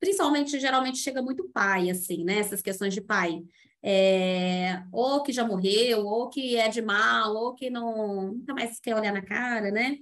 [0.00, 2.38] Principalmente, geralmente, chega muito pai, assim, né?
[2.38, 3.42] Essas questões de pai.
[3.82, 8.80] É, ou que já morreu, ou que é de mal, ou que não nunca mais
[8.80, 9.98] quer olhar na cara, né?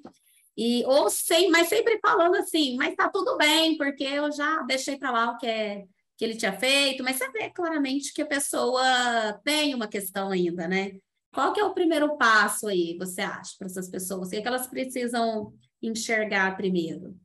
[0.57, 4.97] E, ou sem, mas sempre falando assim, mas tá tudo bem, porque eu já deixei
[4.97, 5.85] para lá o que, é,
[6.16, 8.82] que ele tinha feito, mas você vê claramente que a pessoa
[9.45, 10.93] tem uma questão ainda, né?
[11.32, 14.28] Qual que é o primeiro passo aí, você acha, para essas pessoas?
[14.28, 15.53] O que, é que elas precisam
[15.87, 17.16] enxergar primeiro?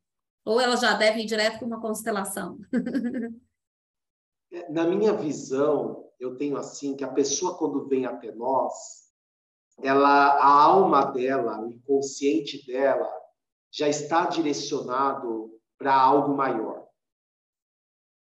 [0.46, 2.60] Ou elas já devem ir direto para uma constelação?
[4.70, 8.74] Na minha visão, eu tenho assim que a pessoa quando vem até nós,
[9.82, 13.10] ela, a alma dela, o inconsciente dela,
[13.72, 16.88] já está direcionado para algo maior.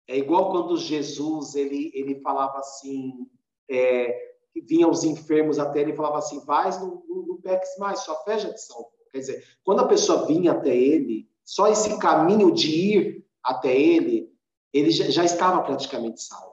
[0.07, 3.27] É igual quando Jesus ele ele falava assim,
[3.69, 4.35] é,
[4.67, 8.39] vinham os enfermos até ele falava assim, vai, não, não, não peques mais, sua fé
[8.39, 8.98] já te salvou.
[9.11, 14.31] Quer dizer, quando a pessoa vinha até ele, só esse caminho de ir até ele,
[14.71, 16.49] ele já, estava praticamente salvo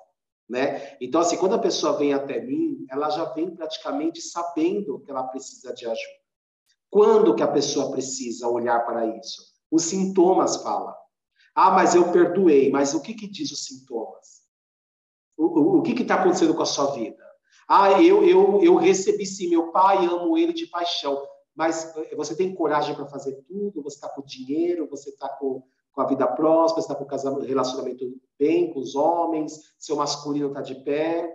[0.48, 0.96] né?
[1.00, 5.24] Então, assim, quando a pessoa vem até mim, ela já vem praticamente sabendo que ela
[5.24, 6.26] precisa de ajuda.
[6.88, 9.42] Quando que a pessoa precisa olhar para isso?
[9.70, 10.94] Os sintomas falam.
[11.54, 12.70] Ah, mas eu perdoei.
[12.70, 14.42] Mas o que que diz os sintomas?
[15.36, 17.24] O, o, o que que está acontecendo com a sua vida?
[17.68, 21.20] Ah, eu, eu, eu recebi sim, meu pai, amo ele de paixão.
[21.56, 23.82] Mas eh, você tem coragem para fazer tudo?
[23.82, 24.88] Você está com dinheiro?
[24.90, 25.62] Você está com
[25.96, 28.04] com a vida próspera, está com o relacionamento
[28.38, 31.34] bem com os homens, seu masculino está de pé,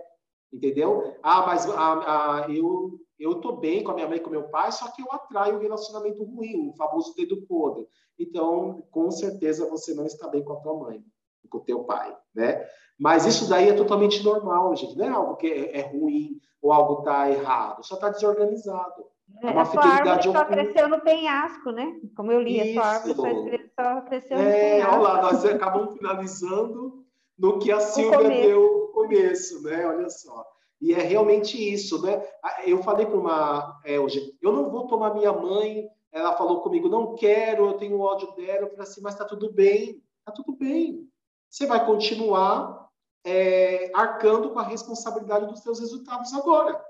[0.54, 1.18] entendeu?
[1.24, 4.50] Ah, mas ah, ah, eu eu estou bem com a minha mãe e com meu
[4.50, 7.88] pai, só que eu atraio um relacionamento ruim, o famoso dedo podre.
[8.18, 11.04] Então, com certeza você não está bem com a tua mãe,
[11.48, 12.66] com o teu pai, né?
[12.98, 14.98] Mas isso daí é totalmente normal, gente.
[14.98, 19.06] Não é algo que é, é ruim ou algo está errado, só está desorganizado.
[19.42, 22.00] É, uma a sua árvore só cresceu no penhasco, né?
[22.16, 22.80] Como eu li, Isso.
[22.80, 24.96] a sua árvore só cresceu no é, penhasco.
[24.96, 27.06] Olha lá, nós acabamos finalizando
[27.38, 29.86] no que a Silvia deu no começo, né?
[29.88, 30.46] Olha só.
[30.80, 32.24] E é realmente isso, né?
[32.66, 35.88] Eu falei para uma é, hoje, eu não vou tomar minha mãe.
[36.12, 38.66] Ela falou comigo, não quero, eu tenho ódio dela.
[38.66, 41.08] Eu falei assim, mas tá tudo bem, tá tudo bem.
[41.50, 42.90] Você vai continuar
[43.24, 46.84] é, arcando com a responsabilidade dos seus resultados agora.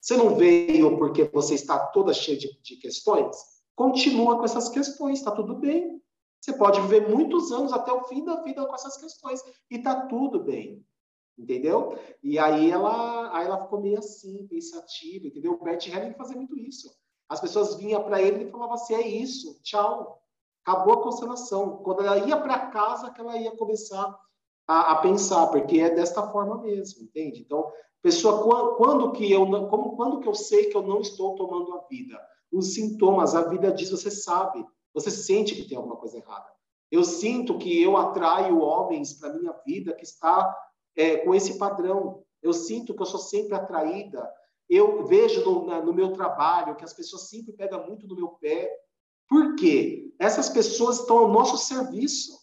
[0.00, 3.36] Você não veio porque você está toda cheia de, de questões?
[3.74, 6.02] Continua com essas questões, está tudo bem.
[6.40, 10.06] Você pode viver muitos anos até o fim da vida com essas questões e está
[10.06, 10.84] tudo bem.
[11.36, 11.96] Entendeu?
[12.22, 15.52] E aí ela, aí ela ficou meio assim, pensativa, entendeu?
[15.52, 16.90] O Bert Helling fazia muito isso.
[17.28, 20.20] As pessoas vinham para ele e falavam assim: é isso, tchau.
[20.64, 21.78] Acabou a constelação.
[21.78, 24.18] Quando ela ia para casa, que ela ia começar
[24.66, 27.40] a, a, pensar, porque é desta forma mesmo, entende?
[27.40, 27.70] Então,
[28.02, 31.74] Pessoa, quando, que eu não, como, quando que eu sei que eu não estou tomando
[31.74, 32.18] a vida?
[32.50, 36.48] Os sintomas, a vida diz, você sabe, você sente que tem alguma coisa errada.
[36.90, 40.56] Eu sinto que eu atraio homens para minha vida que está
[40.96, 42.24] é, com esse padrão.
[42.42, 44.32] Eu sinto que eu sou sempre atraída.
[44.68, 48.28] Eu vejo no, na, no meu trabalho que as pessoas sempre pegam muito no meu
[48.28, 48.70] pé.
[49.28, 50.14] Por quê?
[50.18, 52.38] Essas pessoas estão ao nosso serviço.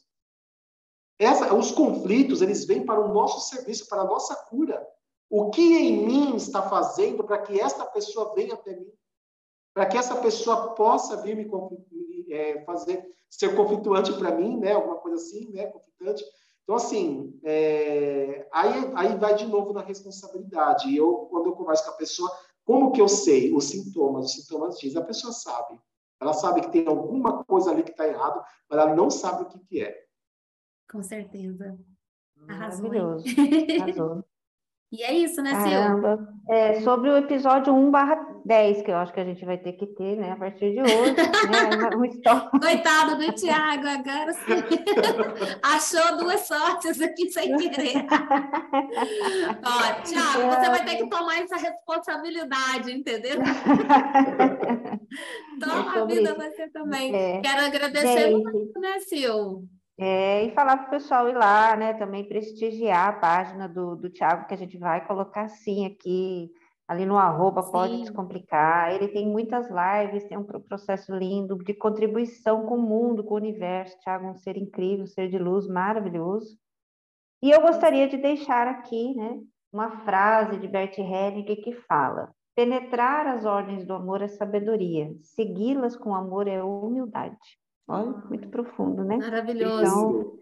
[1.18, 4.86] Essa, os conflitos, eles vêm para o nosso serviço, para a nossa cura.
[5.30, 8.92] O que em mim está fazendo para que esta pessoa venha até mim?
[9.74, 11.50] Para que essa pessoa possa vir me
[12.30, 14.74] é, fazer ser conflituante para mim, né?
[14.74, 15.68] Alguma coisa assim, né?
[15.68, 16.24] Conflitante.
[16.64, 20.90] Então, assim, é, aí, aí vai de novo na responsabilidade.
[20.90, 22.32] E eu, quando eu converso com a pessoa,
[22.64, 24.26] como que eu sei os sintomas?
[24.26, 25.80] Os sintomas dizem, a pessoa sabe.
[26.20, 29.46] Ela sabe que tem alguma coisa ali que está errado, mas ela não sabe o
[29.46, 30.06] que, que é.
[30.90, 31.78] Com certeza.
[32.48, 32.90] Arrasou.
[32.90, 33.26] Maravilhoso.
[33.82, 34.26] Arrasou.
[34.92, 36.18] E é isso, né, Caramba.
[36.18, 36.36] Sil?
[36.48, 38.16] É, sobre o episódio 1 barra
[38.46, 40.80] 10, que eu acho que a gente vai ter que ter, né, a partir de
[40.80, 42.50] hoje, né, uma história.
[42.62, 44.64] Coitado do Tiago, agora sim.
[45.64, 48.06] achou duas sortes aqui sem querer.
[49.66, 53.38] Ó, Tiago, você vai ter que tomar essa responsabilidade, entendeu?
[55.60, 57.16] Toma a vida você também.
[57.16, 57.42] É.
[57.42, 58.44] Quero agradecer gente.
[58.44, 59.68] muito, né, Sil?
[59.98, 61.93] É, e falar para o pessoal ir lá, né?
[61.93, 66.52] Também prestigiar a página do, do Thiago, que a gente vai colocar sim aqui,
[66.88, 67.72] ali no arroba, sim.
[67.72, 68.93] pode descomplicar.
[68.93, 73.38] Ele tem muitas lives, tem um processo lindo de contribuição com o mundo, com o
[73.38, 73.98] universo.
[74.02, 76.58] Thiago é um ser incrível, um ser de luz maravilhoso.
[77.41, 79.39] E eu gostaria de deixar aqui, né,
[79.72, 85.96] uma frase de Bert Hellinger que fala: penetrar as ordens do amor é sabedoria, segui-las
[85.96, 87.38] com amor é humildade.
[87.88, 89.18] Olha, muito profundo, né?
[89.18, 89.84] Maravilhoso.
[89.84, 90.40] Então,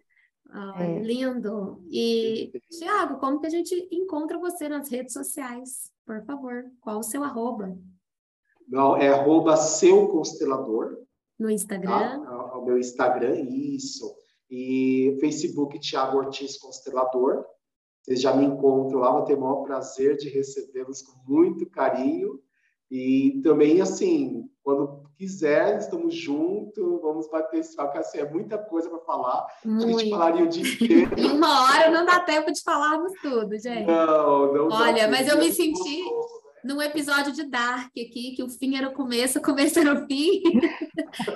[0.50, 1.00] ah, é.
[1.00, 1.84] Lindo.
[1.90, 5.92] E, Tiago, como que a gente encontra você nas redes sociais?
[6.06, 7.76] Por favor, qual o seu arroba?
[8.68, 10.98] Não, é arroba seu constelador.
[11.40, 12.24] No Instagram?
[12.24, 12.58] Tá?
[12.58, 14.16] O meu Instagram, isso.
[14.50, 17.44] E Facebook, Tiago Ortiz Constelador.
[18.04, 22.40] Vocês já me encontram lá, vou ter o maior prazer de recebê-los com muito carinho.
[22.92, 28.90] E também, assim, quando quiser, estamos juntos, vamos bater esse papo, assim, é muita coisa
[28.90, 29.46] para falar.
[29.64, 29.98] Muito.
[29.98, 31.20] A gente falaria o dia inteiro.
[31.20, 33.86] em uma hora não dá tempo de falarmos tudo, gente.
[33.86, 36.04] Não, não Olha, mas eu me senti
[36.64, 40.08] num episódio de Dark aqui, que o fim era o começo, o começo era o
[40.08, 40.42] fim,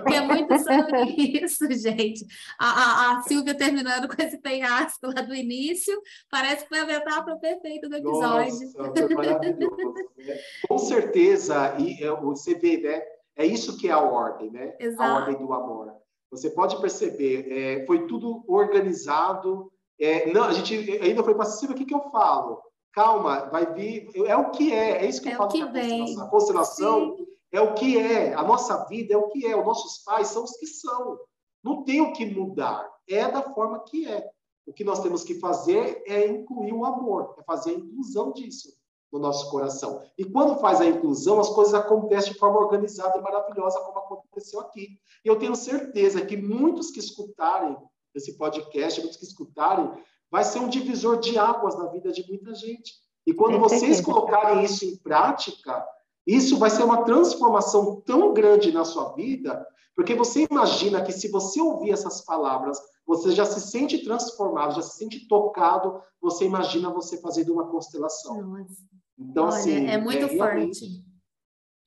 [0.07, 1.03] que é muito sobre
[1.43, 2.25] isso, gente.
[2.57, 5.99] A, a, a Silvia terminando com esse penhasco lá do início,
[6.29, 8.53] parece que foi a metáfora perfeita do episódio.
[8.77, 9.93] Nossa, maravilhoso.
[10.17, 10.39] Né?
[10.67, 13.01] Com certeza, e é, você vê, né?
[13.37, 14.75] É isso que é a ordem, né?
[14.79, 15.03] Exato.
[15.03, 15.93] A ordem do amor.
[16.31, 19.71] Você pode perceber, é, foi tudo organizado.
[19.99, 21.73] É, não, a gente ainda foi passivo.
[21.73, 22.61] O que, que eu falo?
[22.97, 25.49] calma, vai vir, é o que é, é isso que é eu falo.
[25.49, 26.19] O que vem.
[26.19, 27.27] A constelação Sim.
[27.51, 30.43] é o que é, a nossa vida é o que é, os nossos pais são
[30.43, 31.19] os que são.
[31.63, 34.27] Não tem o que mudar, é da forma que é.
[34.65, 38.69] O que nós temos que fazer é incluir o amor, é fazer a inclusão disso
[39.11, 40.01] no nosso coração.
[40.17, 44.59] E quando faz a inclusão, as coisas acontecem de forma organizada e maravilhosa, como aconteceu
[44.59, 44.99] aqui.
[45.23, 47.77] E eu tenho certeza que muitos que escutarem
[48.13, 49.91] esse podcast, muitos que escutarem,
[50.29, 52.93] vai ser um divisor de águas na vida de muita gente.
[53.25, 55.85] E quando vocês colocarem isso em prática,
[56.25, 61.29] isso vai ser uma transformação tão grande na sua vida, porque você imagina que se
[61.29, 66.89] você ouvir essas palavras, você já se sente transformado, já se sente tocado, você imagina
[66.89, 68.41] você fazendo uma constelação.
[68.41, 68.96] Nossa.
[69.19, 69.87] Então, Olha, assim.
[69.87, 70.85] É muito é forte.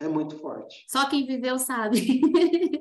[0.01, 0.85] É muito forte.
[0.89, 2.21] Só quem viveu sabe.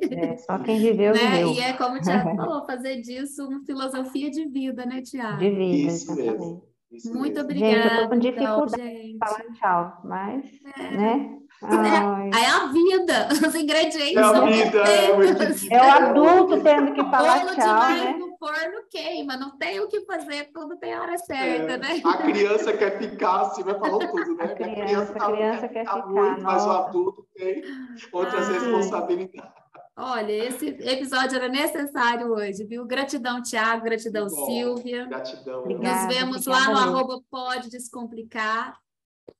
[0.09, 1.19] É, só quem viveu, né?
[1.19, 1.53] viveu.
[1.53, 5.37] E é como o Tiago falou, fazer disso uma filosofia de vida, né, Tiago?
[5.37, 6.31] De vida, Isso exatamente.
[6.31, 6.69] mesmo.
[6.91, 7.43] Isso Muito mesmo.
[7.43, 7.73] obrigada.
[7.73, 10.45] Gente, eu tô com dificuldade de falar tchau, mas,
[10.77, 10.97] é.
[10.97, 11.39] né?
[11.61, 14.15] É, é, a vida, os ingredientes.
[14.15, 18.28] É a vida, é, é o adulto tendo que falar Bolo tchau, né?
[18.39, 22.01] No forno queima, não tem o que fazer, tudo tem a hora certa, é, né?
[22.05, 24.45] A criança quer ficar, assim, vai falar tudo, né?
[24.45, 27.63] A criança, a criança, tá, criança quer, ficar, muito, mas o adulto tem
[28.11, 28.53] outras Ai.
[28.53, 29.59] responsabilidades.
[29.97, 32.85] Olha, esse episódio era necessário hoje, viu?
[32.85, 35.05] Gratidão, Tiago, gratidão, Bom, Silvia.
[35.05, 35.59] Gratidão.
[35.59, 38.79] Obrigada, Nos vemos lá no arroba Pode Descomplicar.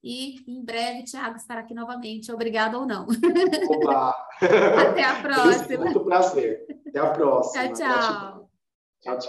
[0.04, 2.32] E em breve, Tiago estará aqui novamente.
[2.32, 3.08] Obrigada ou não.
[3.70, 4.28] Opa!
[4.90, 5.86] Até a próxima.
[5.86, 6.66] Muito prazer.
[6.88, 7.64] Até a próxima.
[7.70, 8.39] Tchau, tchau.
[9.04, 9.28] Tchau, tchau.